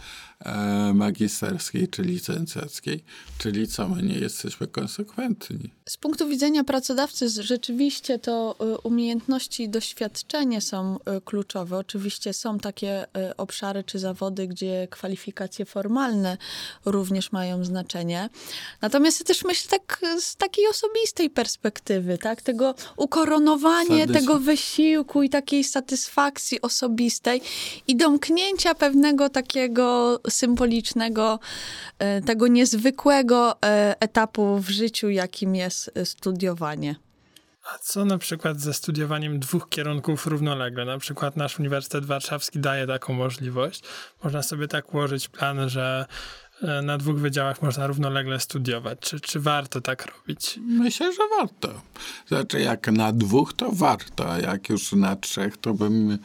magisterskiej 0.94 1.88
czy 1.88 2.02
licencjackiej, 2.02 3.04
czyli 3.38 3.68
co, 3.68 3.88
my 3.88 4.02
nie 4.02 4.18
jesteśmy 4.18 4.66
konsekwentni. 4.66 5.70
Z 5.88 5.96
punktu 5.96 6.28
widzenia 6.28 6.64
pracodawcy 6.64 7.28
rzeczywiście 7.28 8.18
to 8.18 8.56
y, 8.74 8.78
umiejętności 8.78 9.62
i 9.62 9.68
doświadczenie 9.68 10.60
są 10.60 10.96
y, 10.96 11.20
kluczowe. 11.20 11.76
Oczywiście 11.76 12.32
są 12.32 12.58
takie 12.58 13.06
obszary 13.36 13.84
czy 13.84 13.98
zawody, 13.98 14.46
gdzie 14.46 14.88
kwalifikacje 14.90 15.64
formalne 15.64 16.36
również 16.84 17.32
mają 17.32 17.64
znaczenie. 17.64 18.28
Natomiast 18.80 19.20
ja 19.20 19.26
też 19.26 19.44
myślę 19.44 19.70
tak 19.78 20.00
z 20.20 20.36
takiej 20.36 20.68
osobistej 20.68 21.30
perspektywy, 21.30 22.18
tak? 22.18 22.42
Tego 22.42 22.74
ukoronowanie 22.96 24.06
Satysfa- 24.06 24.12
tego 24.12 24.38
wysiłku 24.38 25.22
i 25.22 25.30
takiej 25.30 25.64
satysfakcji 25.64 26.60
osobistej 26.62 27.42
i 27.88 27.96
domknięcia 27.96 28.74
pewnego 28.74 29.28
takiego 29.28 30.20
symbolicznego, 30.30 31.38
e, 31.98 32.20
tego 32.20 32.46
niezwykłego 32.46 33.62
e, 33.62 33.94
etapu 34.00 34.58
w 34.58 34.68
życiu, 34.68 35.08
jakim 35.08 35.54
jest 35.54 35.90
e, 35.94 36.06
studiowanie. 36.06 36.96
A 37.74 37.78
co 37.78 38.04
na 38.04 38.18
przykład 38.18 38.60
ze 38.60 38.74
studiowaniem 38.74 39.40
dwóch 39.40 39.68
kierunków 39.68 40.26
równolegle? 40.26 40.84
Na 40.84 40.98
przykład 40.98 41.36
nasz 41.36 41.58
Uniwersytet 41.58 42.04
Warszawski 42.04 42.58
daje 42.58 42.86
taką 42.86 43.12
możliwość. 43.12 43.82
Można 44.24 44.42
sobie 44.42 44.68
tak 44.68 44.94
ułożyć 44.94 45.28
plan, 45.28 45.68
że 45.68 46.06
na 46.82 46.98
dwóch 46.98 47.16
wydziałach 47.16 47.62
można 47.62 47.86
równolegle 47.86 48.40
studiować. 48.40 48.98
Czy, 49.00 49.20
czy 49.20 49.40
warto 49.40 49.80
tak 49.80 50.06
robić? 50.06 50.60
Myślę, 50.66 51.12
że 51.12 51.22
warto. 51.38 51.80
Znaczy, 52.28 52.60
jak 52.60 52.86
na 52.86 53.12
dwóch, 53.12 53.52
to 53.52 53.72
warto, 53.72 54.32
a 54.32 54.38
jak 54.38 54.68
już 54.68 54.92
na 54.92 55.16
trzech, 55.16 55.56
to 55.56 55.74
bym 55.74 56.18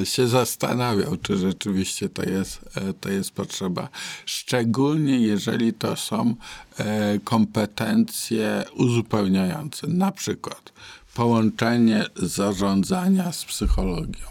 e, 0.00 0.06
się 0.06 0.28
zastanawiał, 0.28 1.16
czy 1.16 1.36
rzeczywiście 1.36 2.08
to 2.08 2.22
jest, 2.22 2.60
e, 2.76 2.92
to 2.92 3.08
jest 3.08 3.30
potrzeba. 3.30 3.88
Szczególnie 4.26 5.18
jeżeli 5.18 5.72
to 5.72 5.96
są 5.96 6.34
e, 6.78 7.18
kompetencje 7.24 8.64
uzupełniające. 8.74 9.86
Na 9.86 10.12
przykład 10.12 10.72
połączenie 11.14 12.04
zarządzania 12.16 13.32
z 13.32 13.44
psychologią, 13.44 14.26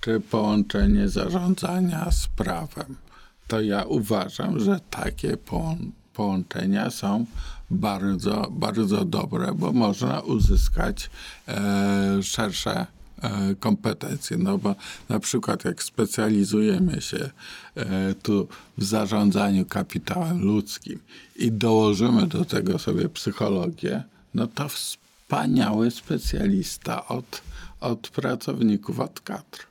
czy 0.00 0.20
połączenie 0.20 1.08
zarządzania 1.08 2.10
z 2.10 2.26
prawem 2.26 2.96
to 3.50 3.60
ja 3.60 3.84
uważam, 3.84 4.60
że 4.60 4.80
takie 4.90 5.36
połą- 5.36 5.90
połączenia 6.14 6.90
są 6.90 7.26
bardzo, 7.70 8.48
bardzo 8.50 9.04
dobre, 9.04 9.52
bo 9.54 9.72
można 9.72 10.20
uzyskać 10.20 11.10
e, 11.48 12.22
szersze 12.22 12.86
e, 13.22 13.54
kompetencje. 13.54 14.36
No 14.38 14.58
bo 14.58 14.74
na 15.08 15.20
przykład 15.20 15.64
jak 15.64 15.82
specjalizujemy 15.82 17.00
się 17.00 17.30
e, 17.74 18.14
tu 18.14 18.48
w 18.78 18.84
zarządzaniu 18.84 19.64
kapitałem 19.66 20.42
ludzkim 20.42 20.98
i 21.36 21.52
dołożymy 21.52 22.26
do 22.26 22.44
tego 22.44 22.78
sobie 22.78 23.08
psychologię, 23.08 24.02
no 24.34 24.46
to 24.46 24.68
wspaniały 24.68 25.90
specjalista 25.90 27.08
od, 27.08 27.42
od 27.80 28.08
pracowników, 28.08 29.00
od 29.00 29.20
kadr. 29.20 29.69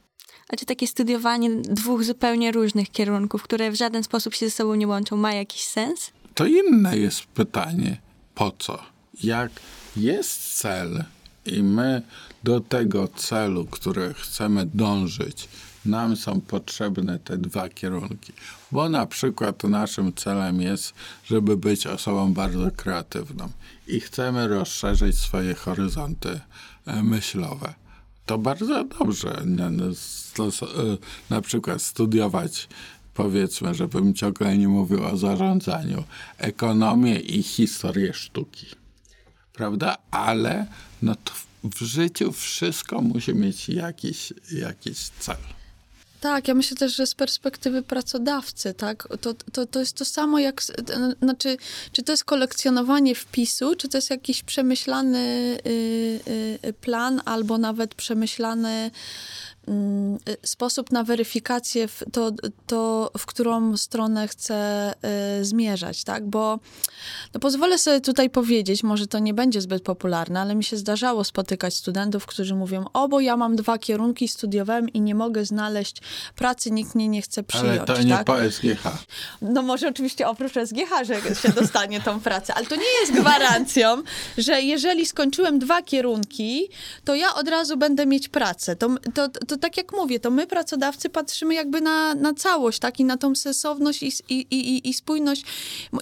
A 0.49 0.55
czy 0.55 0.65
takie 0.65 0.87
studiowanie 0.87 1.49
dwóch 1.61 2.03
zupełnie 2.03 2.51
różnych 2.51 2.91
kierunków, 2.91 3.43
które 3.43 3.71
w 3.71 3.75
żaden 3.75 4.03
sposób 4.03 4.33
się 4.33 4.45
ze 4.45 4.51
sobą 4.51 4.75
nie 4.75 4.87
łączą, 4.87 5.17
ma 5.17 5.33
jakiś 5.33 5.61
sens? 5.63 6.11
To 6.35 6.45
inne 6.45 6.97
jest 6.97 7.23
pytanie, 7.23 7.97
po 8.35 8.51
co? 8.59 8.79
Jak 9.23 9.51
jest 9.97 10.57
cel 10.57 11.03
i 11.45 11.63
my 11.63 12.01
do 12.43 12.59
tego 12.59 13.07
celu, 13.07 13.65
który 13.65 14.13
chcemy 14.13 14.65
dążyć, 14.73 15.49
nam 15.85 16.15
są 16.15 16.41
potrzebne 16.41 17.19
te 17.19 17.37
dwa 17.37 17.69
kierunki. 17.69 18.33
Bo 18.71 18.89
na 18.89 19.05
przykład 19.05 19.63
naszym 19.63 20.13
celem 20.13 20.61
jest, 20.61 20.93
żeby 21.25 21.57
być 21.57 21.87
osobą 21.87 22.33
bardzo 22.33 22.71
kreatywną 22.71 23.49
i 23.87 23.99
chcemy 23.99 24.47
rozszerzyć 24.47 25.19
swoje 25.19 25.53
horyzonty 25.53 26.39
e, 26.85 27.03
myślowe. 27.03 27.73
To 28.29 28.37
bardzo 28.37 28.83
dobrze. 28.83 29.41
e, 30.61 30.97
Na 31.29 31.41
przykład 31.41 31.81
studiować 31.81 32.67
powiedzmy, 33.13 33.75
żebym 33.75 34.13
ciągle 34.13 34.57
nie 34.57 34.67
mówił 34.67 35.05
o 35.05 35.17
zarządzaniu, 35.17 36.03
ekonomię 36.37 37.19
i 37.19 37.43
historię 37.43 38.13
sztuki. 38.13 38.65
Prawda? 39.53 39.97
Ale 40.11 40.65
no 41.01 41.15
w 41.63 41.79
życiu 41.79 42.31
wszystko 42.31 43.01
musi 43.01 43.35
mieć 43.35 43.69
jakiś, 43.69 44.33
jakiś 44.51 44.97
cel. 45.19 45.37
Tak, 46.21 46.47
ja 46.47 46.53
myślę 46.53 46.77
też, 46.77 46.95
że 46.95 47.07
z 47.07 47.15
perspektywy 47.15 47.83
pracodawcy, 47.83 48.73
tak, 48.73 49.07
to, 49.21 49.33
to, 49.51 49.65
to 49.65 49.79
jest 49.79 49.97
to 49.97 50.05
samo 50.05 50.39
jak, 50.39 50.61
znaczy, 51.21 51.57
czy 51.91 52.03
to 52.03 52.13
jest 52.13 52.23
kolekcjonowanie 52.23 53.15
wpisu, 53.15 53.75
czy 53.75 53.89
to 53.89 53.97
jest 53.97 54.09
jakiś 54.09 54.43
przemyślany 54.43 55.17
y, 55.17 55.69
y, 56.27 56.59
y, 56.67 56.73
plan, 56.73 57.21
albo 57.25 57.57
nawet 57.57 57.95
przemyślany 57.95 58.91
sposób 60.43 60.91
na 60.91 61.03
weryfikację, 61.03 61.87
w 61.87 62.03
to, 62.11 62.31
to 62.67 63.11
w 63.17 63.25
którą 63.25 63.77
stronę 63.77 64.27
chcę 64.27 64.93
y, 65.39 65.45
zmierzać, 65.45 66.03
tak, 66.03 66.27
bo 66.27 66.59
no 67.33 67.39
pozwolę 67.39 67.77
sobie 67.77 68.01
tutaj 68.01 68.29
powiedzieć, 68.29 68.83
może 68.83 69.07
to 69.07 69.19
nie 69.19 69.33
będzie 69.33 69.61
zbyt 69.61 69.83
popularne, 69.83 70.41
ale 70.41 70.55
mi 70.55 70.63
się 70.63 70.77
zdarzało 70.77 71.23
spotykać 71.23 71.75
studentów, 71.75 72.25
którzy 72.25 72.55
mówią, 72.55 72.85
o, 72.93 73.07
bo 73.07 73.19
ja 73.19 73.37
mam 73.37 73.55
dwa 73.55 73.77
kierunki, 73.77 74.27
studiowałem 74.27 74.89
i 74.89 75.01
nie 75.01 75.15
mogę 75.15 75.45
znaleźć 75.45 76.01
pracy, 76.35 76.71
nikt 76.71 76.95
mnie 76.95 77.07
nie 77.07 77.21
chce 77.21 77.43
przyjąć, 77.43 77.69
Ale 77.69 77.85
to 77.85 78.03
nie 78.03 78.13
tak? 78.13 78.25
po 78.25 78.51
SGH. 78.51 78.83
No 79.41 79.61
może 79.61 79.87
oczywiście 79.87 80.27
oprócz 80.27 80.53
SGH, 80.53 81.05
że 81.05 81.35
się 81.35 81.49
dostanie 81.49 82.01
tą 82.01 82.19
pracę, 82.19 82.53
ale 82.53 82.65
to 82.65 82.75
nie 82.75 82.99
jest 83.01 83.13
gwarancją, 83.13 84.03
że 84.37 84.61
jeżeli 84.61 85.05
skończyłem 85.05 85.59
dwa 85.59 85.81
kierunki, 85.81 86.69
to 87.05 87.15
ja 87.15 87.35
od 87.35 87.47
razu 87.47 87.77
będę 87.77 88.05
mieć 88.05 88.29
pracę. 88.29 88.75
To, 88.75 88.89
to, 89.13 89.29
to 89.29 89.58
tak 89.59 89.77
jak 89.77 89.93
mówię, 89.93 90.19
to 90.19 90.31
my 90.31 90.47
pracodawcy 90.47 91.09
patrzymy 91.09 91.53
jakby 91.53 91.81
na, 91.81 92.15
na 92.15 92.33
całość, 92.33 92.79
tak? 92.79 92.99
I 92.99 93.05
na 93.05 93.17
tą 93.17 93.35
sensowność 93.35 94.03
i, 94.03 94.11
i, 94.29 94.35
i, 94.51 94.89
i 94.89 94.93
spójność 94.93 95.43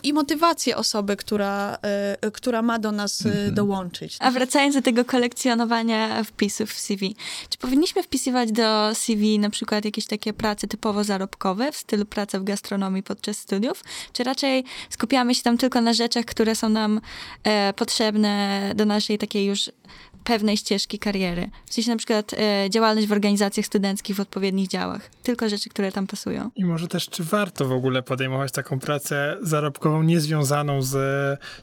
i 0.04 0.14
motywację 0.14 0.78
osoby, 0.78 1.16
która, 1.16 1.78
e, 2.22 2.32
która 2.32 2.62
ma 2.62 2.80
do 2.80 2.92
nas 2.92 3.26
e, 3.26 3.52
dołączyć. 3.52 4.18
A 4.20 4.32
wracając 4.32 4.76
do 4.76 4.82
tego 4.82 5.06
kolekcjonowania 5.06 6.24
wpisów 6.24 6.72
w 6.72 6.80
CV, 6.80 7.16
czy 7.50 7.58
powinniśmy 7.58 8.04
wpisywać 8.04 8.52
do 8.52 8.96
CV 8.96 9.40
na 9.40 9.50
przykład 9.50 9.86
jakieś 9.86 10.06
takie 10.06 10.34
prace 10.34 10.68
typowo 10.68 11.04
zarobkowe, 11.04 11.72
w 11.72 11.78
stylu 11.78 12.06
praca 12.06 12.40
w 12.40 12.44
gastronomii 12.44 13.04
podczas 13.04 13.38
studiów, 13.38 13.84
czy 14.14 14.24
raczej 14.24 14.64
skupiamy 14.90 15.36
się 15.36 15.44
tam 15.44 15.58
tylko 15.58 15.82
na 15.82 15.94
rzeczach, 15.94 16.26
które 16.26 16.56
są 16.56 16.70
nam 16.70 17.02
e, 17.44 17.74
potrzebne 17.74 18.72
do 18.76 18.86
naszej 18.86 19.18
takiej 19.18 19.46
już 19.46 19.70
pewnej 20.28 20.58
ścieżki 20.58 21.00
kariery? 21.00 21.50
W 21.66 21.74
sensie 21.74 21.92
na 21.92 21.98
przykład 21.98 22.34
e, 22.34 22.70
działalność 22.70 23.08
w 23.08 23.12
organizacjach 23.12 23.66
studenckich 23.66 24.16
w 24.16 24.20
odpowiednich 24.20 24.68
działach. 24.68 25.10
Tylko 25.24 25.50
rzeczy, 25.50 25.70
które 25.70 25.92
tam 25.92 26.08
pasują. 26.08 26.52
I 26.56 26.66
może 26.66 26.88
też, 26.88 27.10
czy 27.10 27.24
warto 27.24 27.66
w 27.66 27.72
ogóle 27.72 28.04
podejmować 28.04 28.52
taką 28.52 28.80
pracę 28.80 29.38
zarobkową 29.42 30.04
niezwiązaną 30.04 30.82
z, 30.82 30.92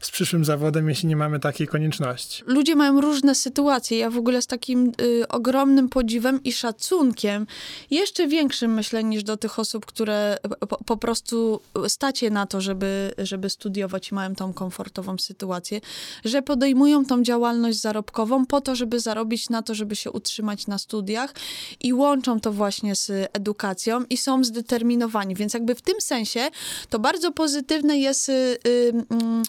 z 0.00 0.10
przyszłym 0.10 0.44
zawodem, 0.44 0.88
jeśli 0.88 1.08
nie 1.08 1.16
mamy 1.16 1.40
takiej 1.40 1.66
konieczności? 1.66 2.44
ludzie 2.46 2.76
mają 2.76 3.00
różne 3.00 3.34
sytuacje. 3.34 3.98
Ja 3.98 4.10
w 4.10 4.18
ogóle 4.18 4.42
z 4.42 4.46
takim 4.46 4.92
y, 5.00 5.28
ogromnym 5.28 5.88
podziwem 5.88 6.42
i 6.44 6.52
szacunkiem, 6.52 7.46
jeszcze 7.90 8.28
większym 8.28 8.74
myślę 8.74 9.04
niż 9.04 9.22
do 9.24 9.36
tych 9.36 9.58
osób, 9.58 9.86
które 9.86 10.36
po, 10.68 10.84
po 10.84 10.96
prostu 10.96 11.60
stać 11.88 12.22
je 12.22 12.30
na 12.30 12.46
to, 12.46 12.60
żeby, 12.60 13.14
żeby 13.18 13.50
studiować 13.50 14.10
i 14.10 14.14
mają 14.14 14.34
tą 14.34 14.52
komfortową 14.52 15.18
sytuację, 15.18 15.80
że 16.24 16.42
podejmują 16.42 17.04
tą 17.04 17.22
działalność 17.22 17.80
zarobkową 17.80 18.46
po 18.54 18.60
to, 18.60 18.74
żeby 18.76 19.00
zarobić 19.00 19.50
na 19.50 19.62
to, 19.62 19.74
żeby 19.74 19.96
się 19.96 20.10
utrzymać 20.10 20.66
na 20.66 20.78
studiach 20.78 21.34
i 21.80 21.92
łączą 21.92 22.40
to 22.40 22.52
właśnie 22.52 22.94
z 22.94 23.30
edukacją 23.32 24.04
i 24.10 24.16
są 24.16 24.44
zdeterminowani. 24.44 25.34
Więc 25.34 25.54
jakby 25.54 25.74
w 25.74 25.82
tym 25.82 26.00
sensie 26.00 26.50
to 26.90 26.98
bardzo 26.98 27.32
pozytywne 27.32 27.98
jest 27.98 28.28
y, 28.28 28.32
y, 28.66 28.92
mm, 29.10 29.42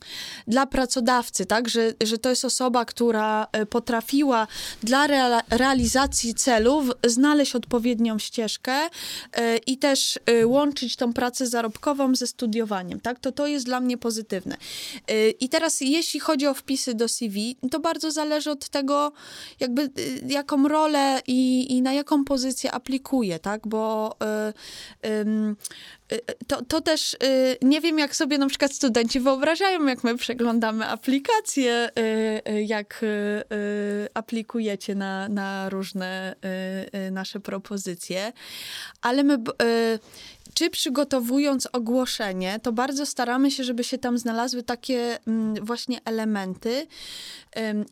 dla 0.47 0.65
pracodawcy, 0.65 1.45
tak, 1.45 1.69
że, 1.69 1.93
że 2.03 2.17
to 2.17 2.29
jest 2.29 2.45
osoba, 2.45 2.85
która 2.85 3.47
y, 3.61 3.65
potrafiła 3.65 4.47
dla 4.83 5.07
rea- 5.07 5.41
realizacji 5.49 6.33
celów 6.33 6.91
znaleźć 7.03 7.55
odpowiednią 7.55 8.19
ścieżkę 8.19 8.85
y, 8.85 8.89
i 9.67 9.77
też 9.77 10.19
y, 10.29 10.47
łączyć 10.47 10.95
tą 10.95 11.13
pracę 11.13 11.47
zarobkową 11.47 12.15
ze 12.15 12.27
studiowaniem, 12.27 12.99
tak, 12.99 13.19
to 13.19 13.31
to 13.31 13.47
jest 13.47 13.65
dla 13.65 13.79
mnie 13.79 13.97
pozytywne. 13.97 14.57
Y, 15.11 15.33
I 15.39 15.49
teraz 15.49 15.81
jeśli 15.81 16.19
chodzi 16.19 16.47
o 16.47 16.53
wpisy 16.53 16.93
do 16.93 17.07
CV, 17.07 17.55
to 17.71 17.79
bardzo 17.79 18.11
zależy 18.11 18.51
od 18.51 18.69
tego, 18.69 18.94
jakby 19.59 19.81
y, 19.81 20.21
jaką 20.27 20.67
rolę 20.67 21.21
i, 21.27 21.73
i 21.77 21.81
na 21.81 21.93
jaką 21.93 22.25
pozycję 22.25 22.71
aplikuję, 22.71 23.39
tak, 23.39 23.67
bo 23.67 24.15
y, 25.03 25.07
y, 25.09 25.55
to, 26.47 26.65
to 26.65 26.81
też 26.81 27.13
y, 27.13 27.17
nie 27.61 27.81
wiem, 27.81 27.99
jak 27.99 28.15
sobie 28.15 28.37
na 28.37 28.47
przykład 28.47 28.73
studenci 28.73 29.19
wyobrażają, 29.19 29.85
jak 29.85 30.03
my 30.03 30.17
przeglądamy 30.17 30.87
aplikacje, 30.87 31.89
y, 31.99 32.51
y, 32.51 32.63
jak 32.63 33.03
y, 33.03 33.05
y, 33.55 34.07
aplikujecie 34.13 34.95
na, 34.95 35.29
na 35.29 35.69
różne 35.69 36.35
y, 36.93 36.97
y, 37.07 37.11
nasze 37.11 37.39
propozycje, 37.39 38.33
ale 39.01 39.23
my. 39.23 39.33
y, 39.33 39.99
czy 40.55 40.69
przygotowując 40.69 41.67
ogłoszenie, 41.73 42.59
to 42.63 42.71
bardzo 42.71 43.05
staramy 43.05 43.51
się, 43.51 43.63
żeby 43.63 43.83
się 43.83 43.97
tam 43.97 44.17
znalazły 44.17 44.63
takie 44.63 45.19
mm, 45.27 45.65
właśnie 45.65 45.99
elementy 46.05 46.87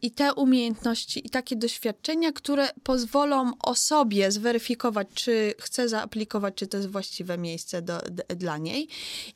i 0.02 0.12
te 0.12 0.34
umiejętności 0.34 1.28
i 1.28 1.30
takie 1.30 1.56
doświadczenia, 1.56 2.32
które 2.32 2.70
pozwolą 2.84 3.52
osobie 3.60 4.32
zweryfikować, 4.32 5.08
czy 5.14 5.54
chce 5.60 5.90
zaaplikować, 5.90 6.56
czy 6.56 6.68
to 6.68 6.78
jest 6.78 6.90
właściwe 6.90 7.38
miejsce 7.38 7.82
do, 7.82 8.02
dla 8.28 8.58
niej. 8.58 8.88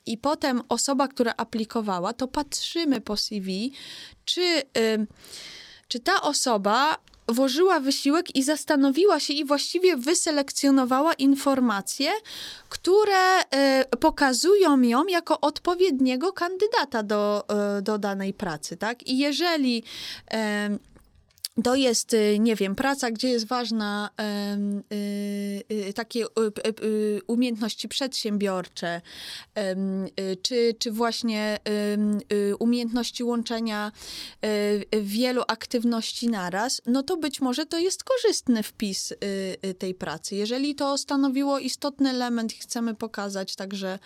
I 0.05 0.17
potem 0.17 0.61
osoba, 0.69 1.07
która 1.07 1.33
aplikowała, 1.37 2.13
to 2.13 2.27
patrzymy 2.27 3.01
po 3.01 3.17
CV, 3.17 3.71
czy, 4.25 4.63
ym, 4.93 5.07
czy 5.87 5.99
ta 5.99 6.21
osoba 6.21 6.97
włożyła 7.27 7.79
wysiłek 7.79 8.35
i 8.35 8.43
zastanowiła 8.43 9.19
się 9.19 9.33
i 9.33 9.45
właściwie 9.45 9.97
wyselekcjonowała 9.97 11.13
informacje, 11.13 12.11
które 12.69 13.39
e, 13.51 13.85
pokazują 13.85 14.81
ją 14.81 15.07
jako 15.07 15.41
odpowiedniego 15.41 16.33
kandydata 16.33 17.03
do, 17.03 17.45
e, 17.77 17.81
do 17.81 17.97
danej 17.97 18.33
pracy, 18.33 18.77
tak? 18.77 19.07
I 19.07 19.17
jeżeli 19.17 19.83
em, 20.27 20.79
to 21.63 21.75
jest, 21.75 22.13
y, 22.13 22.39
nie 22.39 22.55
wiem, 22.55 22.75
praca, 22.75 23.11
gdzie 23.11 23.29
jest 23.29 23.47
ważna 23.47 24.09
y, 24.91 25.75
y, 25.89 25.93
takie 25.93 26.25
y, 26.25 26.27
y, 26.67 26.85
y, 26.85 27.21
umiejętności 27.27 27.87
przedsiębiorcze, 27.87 29.01
czy, 30.41 30.75
czy 30.79 30.91
właśnie 30.91 31.57
umiejętności 32.59 33.23
łączenia 33.23 33.91
y, 34.45 35.01
wielu 35.01 35.41
aktywności 35.47 36.29
naraz, 36.29 36.81
no 36.85 37.03
to 37.03 37.17
być 37.17 37.41
może 37.41 37.65
to 37.65 37.77
jest 37.77 38.03
korzystny 38.03 38.63
wpis 38.63 39.13
tej 39.77 39.93
pracy. 39.93 40.35
Jeżeli 40.35 40.75
to 40.75 40.97
stanowiło 40.97 41.59
istotny 41.59 42.09
element 42.09 42.55
i 42.55 42.59
chcemy 42.59 42.95
pokazać, 42.95 43.55
także 43.55 43.99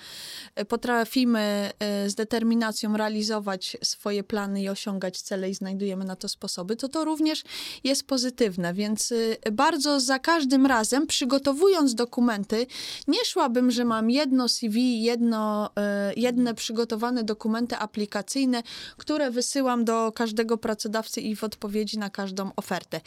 y, 0.60 0.66
potrafimy 0.66 1.72
y, 2.06 2.10
z 2.10 2.16
determinacją 2.16 2.98
realizować 2.98 3.78
swoje 3.84 4.24
plany 4.24 4.62
i 4.62 4.70
osiągać 4.70 5.22
cele 5.22 5.50
i 5.50 5.54
znajdujemy 5.54 6.06
na 6.06 6.16
to 6.16 6.28
sposoby, 6.28 6.76
to 6.76 6.90
to 6.90 7.06
również 7.06 7.41
jest 7.84 8.04
pozytywne, 8.04 8.74
więc 8.74 9.12
y, 9.12 9.38
bardzo 9.52 10.00
za 10.00 10.20
każdym 10.20 10.66
razem 10.66 11.08
przygotowując 11.08 11.96
dokumenty, 11.96 12.68
nie 13.08 13.26
szłabym, 13.26 13.72
że 13.72 13.86
mam 13.86 14.10
jedno 14.10 14.48
CV, 14.50 15.04
jedno, 15.04 15.70
y, 16.12 16.20
jedne 16.20 16.54
przygotowane 16.54 17.24
dokumenty 17.24 17.76
aplikacyjne, 17.76 18.64
które 18.98 19.32
wysyłam 19.32 19.86
do 19.86 20.12
każdego 20.12 20.58
pracodawcy 20.58 21.22
i 21.22 21.36
w 21.36 21.44
odpowiedzi 21.44 22.00
na 22.00 22.10
każdą 22.10 22.52
ofertę. 22.56 23.02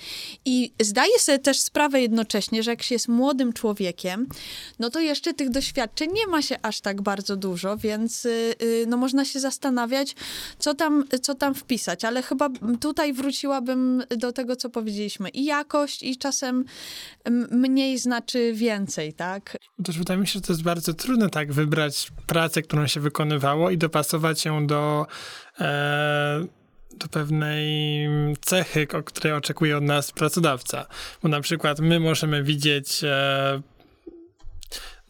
I 0.45 0.73
zdaję 0.81 1.19
sobie 1.19 1.39
też 1.39 1.61
sprawę 1.61 2.01
jednocześnie, 2.01 2.63
że 2.63 2.71
jak 2.71 2.83
się 2.83 2.95
jest 2.95 3.09
młodym 3.09 3.53
człowiekiem, 3.53 4.27
no 4.79 4.91
to 4.91 5.01
jeszcze 5.01 5.35
tych 5.35 5.51
doświadczeń 5.51 6.11
nie 6.13 6.27
ma 6.27 6.43
się 6.43 6.57
aż 6.63 6.81
tak 6.81 7.03
bardzo 7.03 7.37
dużo, 7.37 7.77
więc 7.77 8.25
y, 8.27 8.55
no 8.87 8.97
można 8.97 9.25
się 9.25 9.41
zastanawiać, 9.41 10.15
co 10.59 10.75
tam, 10.75 11.05
co 11.23 11.35
tam 11.35 11.55
wpisać, 11.55 12.05
ale 12.05 12.23
chyba 12.23 12.49
tutaj 12.81 13.13
wróciłabym 13.13 14.03
do 14.17 14.24
tego, 14.33 14.57
co 14.57 14.71
powiedzieliśmy. 14.71 15.29
I 15.29 15.45
jakość, 15.45 16.03
i 16.03 16.17
czasem 16.17 16.65
mniej 17.51 17.99
znaczy 17.99 18.53
więcej, 18.55 19.13
tak? 19.13 19.57
Też 19.85 19.99
wydaje 19.99 20.21
mi 20.21 20.27
się, 20.27 20.33
że 20.33 20.41
to 20.41 20.53
jest 20.53 20.63
bardzo 20.63 20.95
trudne 20.95 21.31
tak 21.31 21.53
wybrać 21.53 22.13
pracę, 22.27 22.63
którą 22.63 22.87
się 22.87 23.01
wykonywało 23.01 23.71
i 23.71 23.79
dopasować 23.79 24.45
ją 24.45 24.67
do, 24.67 25.07
e, 25.61 26.47
do 26.97 27.09
pewnej 27.09 28.09
cechy, 28.41 28.87
której 28.87 29.33
oczekuje 29.33 29.77
od 29.77 29.85
nas 29.85 30.13
pracodawca. 30.13 30.87
Bo 31.23 31.29
na 31.29 31.41
przykład 31.41 31.81
my 31.81 32.01
możemy 32.01 32.43
widzieć 32.43 33.05
e, 33.05 33.63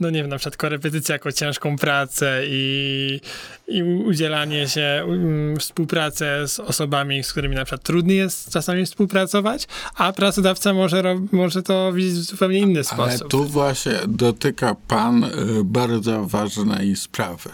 no 0.00 0.10
nie 0.10 0.22
wiem, 0.22 0.30
na 0.30 0.38
przykład 0.38 0.56
korepetycję 0.56 1.12
jako 1.12 1.32
ciężką 1.32 1.76
pracę 1.76 2.42
i, 2.46 3.20
i 3.68 3.82
udzielanie 3.82 4.68
się, 4.68 5.04
um, 5.08 5.56
współpracę 5.56 6.48
z 6.48 6.60
osobami, 6.60 7.24
z 7.24 7.32
którymi 7.32 7.54
na 7.54 7.64
przykład 7.64 7.82
trudniej 7.82 8.16
jest 8.16 8.52
czasami 8.52 8.86
współpracować, 8.86 9.66
a 9.94 10.12
pracodawca 10.12 10.74
może, 10.74 11.02
może 11.32 11.62
to 11.62 11.92
widzieć 11.92 12.12
w 12.14 12.22
zupełnie 12.22 12.58
inny 12.58 12.82
Ale 12.90 13.12
sposób. 13.12 13.30
tu 13.30 13.44
właśnie 13.44 13.94
dotyka 14.08 14.76
pan 14.88 15.24
y, 15.24 15.30
bardzo 15.64 16.26
ważnej 16.26 16.96
sprawy, 16.96 17.50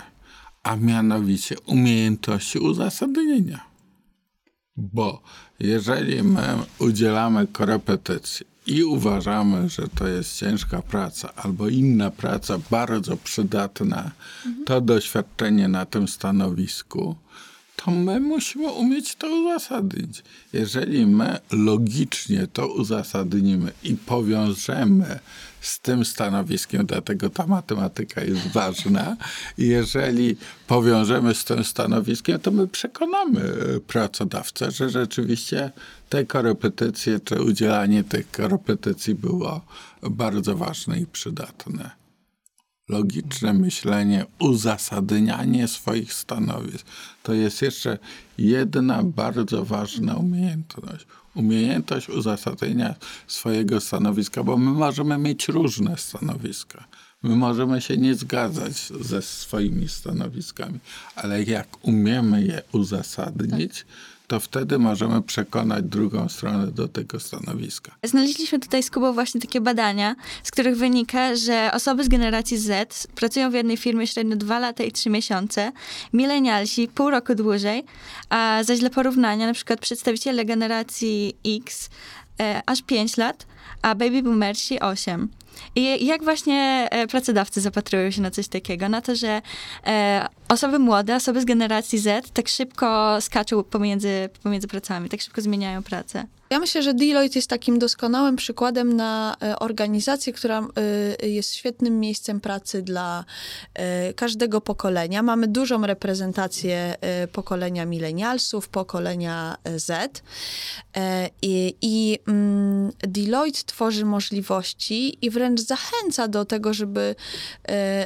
a 0.63 0.77
mianowicie 0.77 1.57
umiejętności 1.67 2.59
uzasadnienia. 2.59 3.61
Bo 4.77 5.23
jeżeli 5.61 6.23
my 6.23 6.59
udzielamy 6.79 7.47
korepetycji 7.47 8.47
i 8.67 8.85
uważamy, 8.85 9.69
że 9.69 9.89
to 9.89 10.09
jest 10.09 10.37
ciężka 10.39 10.83
praca 10.83 11.35
albo 11.37 11.69
inna 11.69 12.11
praca 12.11 12.59
bardzo 12.71 13.17
przydatna, 13.17 14.11
to 14.67 14.81
doświadczenie 14.81 15.69
na 15.69 15.87
tym 15.87 16.09
stanowisku, 16.09 17.17
to 17.85 17.91
my 17.91 18.21
musimy 18.21 18.73
umieć 18.73 19.15
to 19.15 19.27
uzasadnić. 19.27 20.23
Jeżeli 20.53 21.07
my 21.07 21.39
logicznie 21.53 22.47
to 22.53 22.69
uzasadnimy 22.69 23.73
i 23.83 23.95
powiążemy 23.95 25.19
z 25.61 25.81
tym 25.81 26.05
stanowiskiem, 26.05 26.87
dlatego 26.87 27.31
ta 27.31 27.47
matematyka 27.47 28.25
jest 28.25 28.49
ważna, 28.49 29.17
jeżeli 29.59 30.37
powiążemy 30.67 31.35
z 31.35 31.45
tym 31.45 31.65
stanowiskiem, 31.65 32.39
to 32.39 32.51
my 32.51 32.69
przekonamy 32.69 33.41
e, 33.41 33.81
pracodawcę, 33.81 34.71
że 34.71 34.91
rzeczywiście 34.91 35.71
te 36.09 36.25
korepetycje, 36.25 37.21
czy 37.21 37.43
udzielanie 37.43 38.05
tych 38.05 38.31
korepetycji 38.31 39.15
było 39.15 39.61
bardzo 40.03 40.57
ważne 40.57 41.01
i 41.01 41.07
przydatne 41.07 42.00
logiczne 42.91 43.53
myślenie, 43.53 44.27
uzasadnianie 44.39 45.69
swoich 45.69 46.13
stanowisk. 46.13 46.87
To 47.23 47.33
jest 47.35 47.63
jeszcze 47.63 47.99
jedna 48.39 49.03
bardzo 49.03 49.65
ważna 49.65 50.15
umiejętność. 50.15 51.07
Umiejętność 51.35 52.09
uzasadnienia 52.09 52.95
swojego 53.27 53.81
stanowiska, 53.81 54.45
bo 54.45 54.57
my 54.57 54.71
możemy 54.71 55.19
mieć 55.19 55.49
różne 55.49 55.97
stanowiska. 55.99 56.85
My 57.23 57.37
możemy 57.37 57.81
się 57.81 57.97
nie 57.97 58.15
zgadzać 58.15 58.93
ze 59.01 59.23
swoimi 59.23 59.89
stanowiskami, 59.89 60.79
ale 61.17 61.43
jak 61.43 61.69
umiemy 61.83 62.43
je 62.45 62.63
uzasadnić, 62.73 63.87
to 64.31 64.41
wtedy 64.41 64.79
możemy 64.79 65.23
przekonać 65.23 65.85
drugą 65.85 66.29
stronę 66.29 66.67
do 66.67 66.89
tego 66.89 67.21
stanowiska. 67.21 67.93
Znaleźliśmy 68.03 68.59
tutaj 68.59 68.83
z 68.83 68.91
Kubą 68.91 69.13
właśnie 69.13 69.41
takie 69.41 69.61
badania, 69.61 70.17
z 70.43 70.51
których 70.51 70.77
wynika, 70.77 71.37
że 71.37 71.71
osoby 71.75 72.05
z 72.05 72.09
generacji 72.09 72.59
Z 72.59 73.07
pracują 73.07 73.51
w 73.51 73.55
jednej 73.55 73.77
firmie 73.77 74.07
średnio 74.07 74.37
2 74.37 74.59
lata 74.59 74.85
i 74.85 74.93
3 74.93 75.11
miesiące, 75.11 75.73
milenialsi 76.13 76.89
pół 76.89 77.11
roku 77.11 77.35
dłużej, 77.35 77.85
a 78.29 78.61
zaś 78.65 78.81
dla 78.81 78.91
porównania 78.91 79.47
na 79.47 79.53
przykład 79.53 79.81
przedstawiciele 79.81 80.45
generacji 80.45 81.37
X 81.47 81.91
e, 82.41 82.63
aż 82.67 82.83
5 82.83 83.17
lat, 83.17 83.47
a 83.83 83.95
baby 83.95 84.23
boomersi 84.23 84.81
8. 84.81 85.29
I 85.77 86.07
jak 86.07 86.25
właśnie 86.25 86.89
e, 86.91 87.07
pracodawcy 87.07 87.61
zapatrują 87.61 88.11
się 88.11 88.23
na 88.23 88.31
coś 88.31 88.49
takiego? 88.49 88.89
Na 88.89 89.01
to, 89.01 89.17
że 89.17 89.43
e, 89.87 90.29
osoby 90.51 90.79
młode, 90.79 91.17
osoby 91.17 91.41
z 91.41 91.45
generacji 91.45 91.99
Z 91.99 92.31
tak 92.33 92.49
szybko 92.49 93.19
skaczą 93.21 93.63
pomiędzy, 93.65 94.29
pomiędzy 94.43 94.69
pracami, 94.69 95.09
tak 95.09 95.21
szybko 95.21 95.41
zmieniają 95.41 95.83
pracę. 95.83 96.27
Ja 96.51 96.59
myślę, 96.59 96.83
że 96.83 96.95
Deloitte 96.95 97.39
jest 97.39 97.51
takim 97.51 97.79
doskonałym 97.79 98.37
przykładem 98.37 98.97
na 98.97 99.37
e, 99.43 99.59
organizację, 99.59 100.33
która 100.33 100.67
e, 101.21 101.29
jest 101.29 101.55
świetnym 101.55 102.01
miejscem 102.01 102.41
pracy 102.41 102.83
dla 102.83 103.25
e, 103.75 104.13
każdego 104.15 104.61
pokolenia. 104.61 105.23
Mamy 105.23 105.49
dużą 105.49 105.87
reprezentację 105.87 106.95
pokolenia 107.33 107.87
milenialsów, 107.87 108.69
pokolenia 108.69 109.57
Z 109.77 110.23
i, 111.43 111.75
i 111.83 112.19
mm, 112.29 112.93
Deloitte 112.99 113.63
tworzy 113.67 114.05
możliwości 114.05 115.27
i 115.27 115.31
wręcz 115.31 115.61
zachęca 115.61 116.29
do 116.29 116.45
tego, 116.45 116.75
żeby 116.75 117.15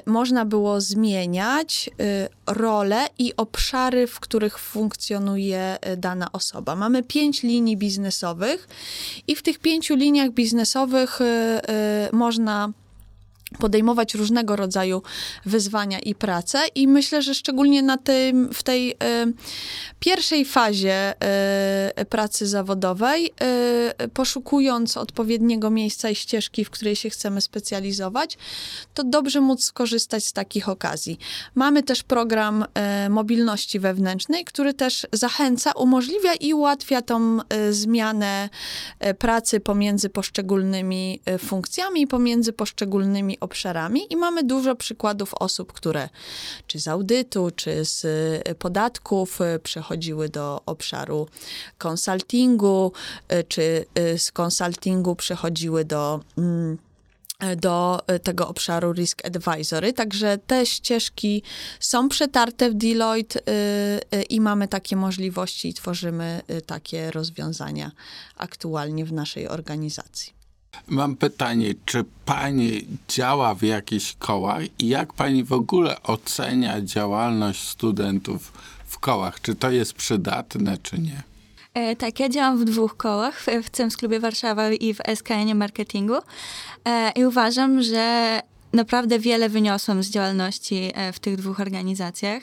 można 0.06 0.44
było 0.44 0.80
zmieniać 0.80 1.90
role 2.46 3.06
i 3.18 3.36
obszary, 3.36 4.06
w 4.06 4.20
których 4.20 4.58
funkcjonuje 4.58 5.78
e, 5.80 5.96
dana 5.96 6.32
osoba. 6.32 6.76
Mamy 6.76 7.02
pięć 7.02 7.42
linii 7.42 7.76
biznesowych 7.76 8.68
i 9.26 9.36
w 9.36 9.42
tych 9.42 9.58
pięciu 9.58 9.94
liniach 9.94 10.30
biznesowych 10.30 11.20
e, 11.20 11.24
e, 11.68 12.08
można 12.12 12.72
podejmować 13.58 14.14
różnego 14.14 14.56
rodzaju 14.56 15.02
wyzwania 15.44 15.98
i 15.98 16.14
pracę 16.14 16.58
i 16.74 16.88
myślę, 16.88 17.22
że 17.22 17.34
szczególnie 17.34 17.82
na 17.82 17.96
tym, 17.96 18.48
w 18.52 18.62
tej 18.62 18.90
y, 18.90 18.96
pierwszej 20.00 20.44
fazie 20.44 21.14
y, 22.00 22.04
pracy 22.04 22.46
zawodowej, 22.46 23.32
y, 24.04 24.08
poszukując 24.08 24.96
odpowiedniego 24.96 25.70
miejsca 25.70 26.10
i 26.10 26.14
ścieżki, 26.14 26.64
w 26.64 26.70
której 26.70 26.96
się 26.96 27.10
chcemy 27.10 27.40
specjalizować, 27.40 28.38
to 28.94 29.04
dobrze 29.04 29.40
móc 29.40 29.64
skorzystać 29.64 30.24
z 30.24 30.32
takich 30.32 30.68
okazji. 30.68 31.18
Mamy 31.54 31.82
też 31.82 32.02
program 32.02 32.64
mobilności 33.10 33.80
wewnętrznej, 33.80 34.44
który 34.44 34.74
też 34.74 35.06
zachęca, 35.12 35.72
umożliwia 35.72 36.34
i 36.34 36.54
ułatwia 36.54 37.02
tą 37.02 37.38
zmianę 37.70 38.48
pracy 39.18 39.60
pomiędzy 39.60 40.08
poszczególnymi 40.08 41.20
funkcjami, 41.38 42.06
pomiędzy 42.06 42.52
poszczególnymi 42.52 43.38
obszarami 43.44 44.12
i 44.12 44.16
mamy 44.16 44.44
dużo 44.44 44.76
przykładów 44.76 45.34
osób, 45.34 45.72
które 45.72 46.08
czy 46.66 46.80
z 46.80 46.88
audytu, 46.88 47.50
czy 47.56 47.84
z 47.84 48.04
y, 48.48 48.54
podatków 48.54 49.40
y, 49.40 49.58
przechodziły 49.58 50.28
do 50.28 50.62
obszaru 50.66 51.28
konsultingu, 51.78 52.92
y, 53.32 53.44
czy 53.44 53.86
z 54.16 54.32
konsultingu 54.32 55.16
przechodziły 55.16 55.84
do 55.84 56.20
mm, 56.38 56.78
do 57.56 58.00
tego 58.22 58.48
obszaru 58.48 58.92
Risk 58.92 59.26
Advisory. 59.26 59.92
Także 59.92 60.38
te 60.38 60.66
ścieżki 60.66 61.42
są 61.80 62.08
przetarte 62.08 62.70
w 62.70 62.74
Deloitte 62.74 63.40
i 64.30 64.40
mamy 64.40 64.68
takie 64.68 64.96
możliwości 64.96 65.68
i 65.68 65.74
tworzymy 65.74 66.42
takie 66.66 67.10
rozwiązania 67.10 67.90
aktualnie 68.36 69.04
w 69.04 69.12
naszej 69.12 69.48
organizacji. 69.48 70.43
Mam 70.88 71.16
pytanie, 71.16 71.74
czy 71.84 72.04
pani 72.24 72.86
działa 73.08 73.54
w 73.54 73.62
jakichś 73.62 74.16
kołach 74.18 74.62
i 74.78 74.88
jak 74.88 75.12
pani 75.12 75.44
w 75.44 75.52
ogóle 75.52 76.02
ocenia 76.02 76.80
działalność 76.80 77.68
studentów 77.68 78.52
w 78.86 78.98
kołach? 78.98 79.40
Czy 79.40 79.54
to 79.54 79.70
jest 79.70 79.92
przydatne, 79.92 80.78
czy 80.82 80.98
nie? 80.98 81.22
E, 81.74 81.96
tak, 81.96 82.20
ja 82.20 82.28
działam 82.28 82.58
w 82.58 82.64
dwóch 82.64 82.96
kołach, 82.96 83.44
w, 83.62 83.70
CEMS 83.70 83.96
Klubie 83.96 84.20
Warszawa 84.20 84.70
i 84.70 84.94
w 84.94 84.98
SKN 85.14 85.54
Marketingu 85.54 86.14
e, 86.84 87.10
i 87.10 87.24
uważam, 87.24 87.82
że 87.82 88.40
naprawdę 88.74 89.18
wiele 89.18 89.48
wyniosłam 89.48 90.02
z 90.02 90.10
działalności 90.10 90.92
e, 90.94 91.12
w 91.12 91.18
tych 91.18 91.36
dwóch 91.36 91.60
organizacjach. 91.60 92.42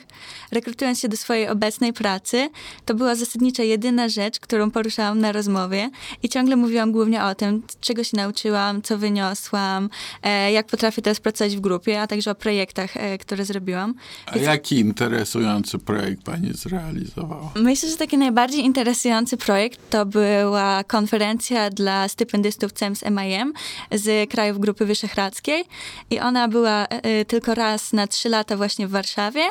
Rekrutując 0.50 1.00
się 1.00 1.08
do 1.08 1.16
swojej 1.16 1.48
obecnej 1.48 1.92
pracy, 1.92 2.48
to 2.84 2.94
była 2.94 3.14
zasadnicza 3.14 3.62
jedyna 3.62 4.08
rzecz, 4.08 4.40
którą 4.40 4.70
poruszałam 4.70 5.18
na 5.18 5.32
rozmowie 5.32 5.90
i 6.22 6.28
ciągle 6.28 6.56
mówiłam 6.56 6.92
głównie 6.92 7.24
o 7.24 7.34
tym, 7.34 7.62
czego 7.80 8.04
się 8.04 8.16
nauczyłam, 8.16 8.82
co 8.82 8.98
wyniosłam, 8.98 9.88
e, 10.22 10.52
jak 10.52 10.66
potrafię 10.66 11.02
teraz 11.02 11.20
pracować 11.20 11.56
w 11.56 11.60
grupie, 11.60 12.00
a 12.00 12.06
także 12.06 12.30
o 12.30 12.34
projektach, 12.34 12.96
e, 12.96 13.18
które 13.18 13.44
zrobiłam. 13.44 13.94
A 14.26 14.38
jaki 14.38 14.78
interesujący 14.78 15.78
projekt 15.78 16.22
pani 16.22 16.52
zrealizowała? 16.52 17.52
Myślę, 17.56 17.88
że 17.88 17.96
taki 17.96 18.18
najbardziej 18.18 18.64
interesujący 18.64 19.36
projekt 19.36 19.80
to 19.90 20.06
była 20.06 20.84
konferencja 20.84 21.70
dla 21.70 22.08
stypendystów 22.08 22.72
CEMS 22.72 23.04
MIM 23.10 23.52
z 23.90 24.30
krajów 24.30 24.58
Grupy 24.58 24.86
Wyszehradzkiej 24.86 25.64
i 26.10 26.21
ona 26.22 26.48
była 26.48 26.86
y, 26.86 27.24
tylko 27.24 27.54
raz 27.54 27.92
na 27.92 28.06
trzy 28.06 28.28
lata 28.28 28.56
właśnie 28.56 28.86
w 28.86 28.90
Warszawie 28.90 29.42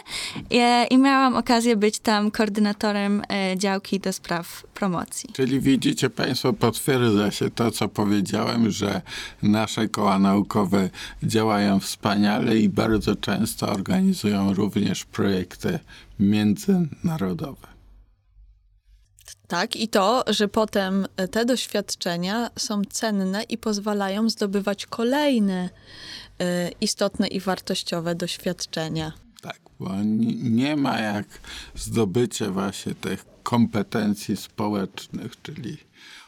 i, 0.50 0.60
i 0.90 0.98
miałam 0.98 1.36
okazję 1.36 1.76
być 1.76 2.00
tam 2.00 2.32
koordynatorem 2.32 3.22
y, 3.54 3.58
działki 3.58 4.00
do 4.00 4.14
spraw 4.14 4.64
promocji. 4.74 5.30
Czyli 5.34 5.60
widzicie 5.60 6.10
Państwo, 6.10 6.54
potwierdza 6.54 7.32
się 7.32 7.50
to, 7.50 7.72
co 7.72 7.90
powiedziałem, 7.90 8.72
że 8.72 9.02
nasze 9.44 9.88
koła 9.88 10.20
naukowe 10.20 10.90
działają 11.24 11.80
wspaniale 11.80 12.58
i 12.58 12.70
bardzo 12.70 13.16
często 13.16 13.70
organizują 13.70 14.54
również 14.54 15.06
projekty 15.06 15.80
międzynarodowe. 16.20 17.72
Tak, 19.52 19.76
i 19.76 19.88
to, 19.88 20.24
że 20.28 20.48
potem 20.48 21.08
te 21.32 21.46
doświadczenia 21.46 22.50
są 22.58 22.82
cenne 22.90 23.44
i 23.44 23.58
pozwalają 23.58 24.30
zdobywać 24.30 24.86
kolejne 24.86 25.70
istotne 26.82 27.28
i 27.28 27.40
wartościowe 27.40 28.16
doświadczenia. 28.16 29.12
Tak, 29.42 29.60
bo 29.80 29.90
nie 30.44 30.76
ma 30.76 31.00
jak 31.00 31.26
zdobycie 31.76 32.50
właśnie 32.50 32.96
tych 32.96 33.26
kompetencji 33.44 34.38
społecznych, 34.38 35.42
czyli 35.42 35.78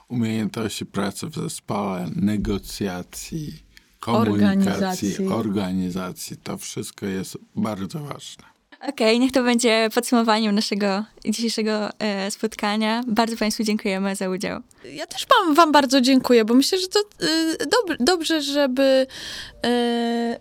umiejętności 0.07 0.85
pracy 0.85 1.27
w 1.27 1.35
zespole, 1.35 2.09
negocjacji, 2.15 3.63
komunikacji, 3.99 4.49
organizacji. 4.49 5.27
organizacji. 5.27 6.37
To 6.37 6.57
wszystko 6.57 7.05
jest 7.05 7.37
bardzo 7.55 7.99
ważne. 7.99 8.43
Okej, 8.79 8.89
okay, 8.89 9.19
niech 9.19 9.31
to 9.31 9.43
będzie 9.43 9.89
podsumowaniem 9.95 10.55
naszego 10.55 11.05
dzisiejszego 11.31 11.89
e, 11.99 12.31
spotkania. 12.31 13.03
Bardzo 13.07 13.37
Państwu 13.37 13.63
dziękujemy 13.63 14.15
za 14.15 14.29
udział. 14.29 14.61
Ja 14.93 15.07
też 15.07 15.25
wam, 15.27 15.55
wam 15.55 15.71
bardzo 15.71 16.01
dziękuję, 16.01 16.45
bo 16.45 16.53
myślę, 16.53 16.79
że 16.79 16.87
to 16.87 16.99
y, 16.99 17.57
dob 17.57 17.97
dobrze, 17.99 18.41
żeby 18.41 19.07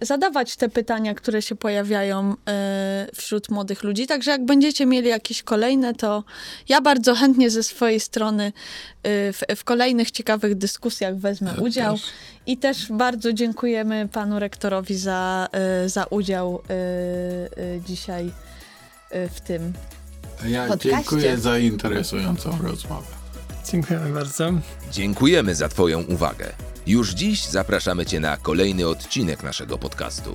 y, 0.01 0.07
zadawać 0.07 0.57
te 0.57 0.69
pytania, 0.69 1.15
które 1.15 1.43
się 1.43 1.55
pojawiają 1.55 2.35
wśród 3.15 3.49
młodych 3.49 3.83
ludzi. 3.83 4.07
Także 4.07 4.31
jak 4.31 4.45
będziecie 4.45 4.87
mieli 4.87 5.09
jakieś 5.09 5.43
kolejne, 5.43 5.95
to 5.95 6.25
ja 6.69 6.81
bardzo 6.81 7.15
chętnie 7.15 7.51
ze 7.51 7.63
swojej 7.63 8.01
strony 8.01 8.53
w, 9.05 9.41
w 9.57 9.65
kolejnych 9.65 10.11
ciekawych 10.11 10.55
dyskusjach 10.55 11.17
wezmę 11.17 11.55
ja 11.57 11.63
udział. 11.63 11.95
Też. 11.95 12.07
I 12.47 12.57
też 12.57 12.93
bardzo 12.93 13.33
dziękujemy 13.33 14.09
panu 14.13 14.39
rektorowi 14.39 14.97
za, 14.97 15.49
za 15.87 16.05
udział 16.05 16.63
dzisiaj 17.87 18.31
w 19.31 19.41
tym 19.41 19.73
ja 20.49 20.69
podcaście. 20.69 20.91
dziękuję 20.91 21.39
za 21.39 21.59
interesującą 21.59 22.59
rozmowę. 22.63 23.07
Dziękujemy 23.71 24.13
bardzo. 24.13 24.51
Dziękujemy 24.93 25.55
za 25.55 25.69
Twoją 25.69 26.03
uwagę. 26.03 26.53
Już 26.87 27.11
dziś 27.11 27.45
zapraszamy 27.45 28.07
Cię 28.07 28.21
na 28.21 28.37
kolejny 28.37 28.89
odcinek 28.89 29.43
naszego 29.43 29.79
podcastu. 29.79 30.35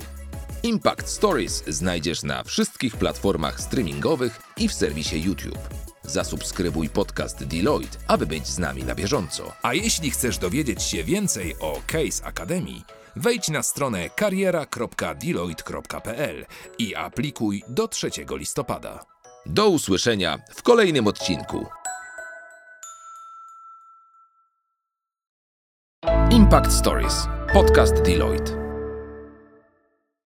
Impact 0.62 1.08
Stories 1.08 1.64
znajdziesz 1.66 2.22
na 2.22 2.44
wszystkich 2.44 2.96
platformach 2.96 3.60
streamingowych 3.60 4.40
i 4.56 4.68
w 4.68 4.74
serwisie 4.74 5.22
YouTube. 5.22 5.58
Zasubskrybuj 6.02 6.88
podcast 6.88 7.44
Deloitte, 7.44 7.98
aby 8.06 8.26
być 8.26 8.46
z 8.46 8.58
nami 8.58 8.84
na 8.84 8.94
bieżąco. 8.94 9.52
A 9.62 9.74
jeśli 9.74 10.10
chcesz 10.10 10.38
dowiedzieć 10.38 10.82
się 10.82 11.04
więcej 11.04 11.56
o 11.60 11.80
Case 11.86 12.24
Academy, 12.24 12.82
wejdź 13.16 13.48
na 13.48 13.62
stronę 13.62 14.10
kariera.deloitte.pl 14.10 16.46
i 16.78 16.94
aplikuj 16.94 17.64
do 17.68 17.88
3 17.88 18.10
listopada. 18.30 19.17
Do 19.50 19.68
usłyszenia 19.68 20.38
w 20.54 20.62
kolejnym 20.62 21.06
odcinku. 21.06 21.66
Impact 26.30 26.72
Stories. 26.72 27.26
Podcast 27.52 28.02
Deloitte. 28.02 28.67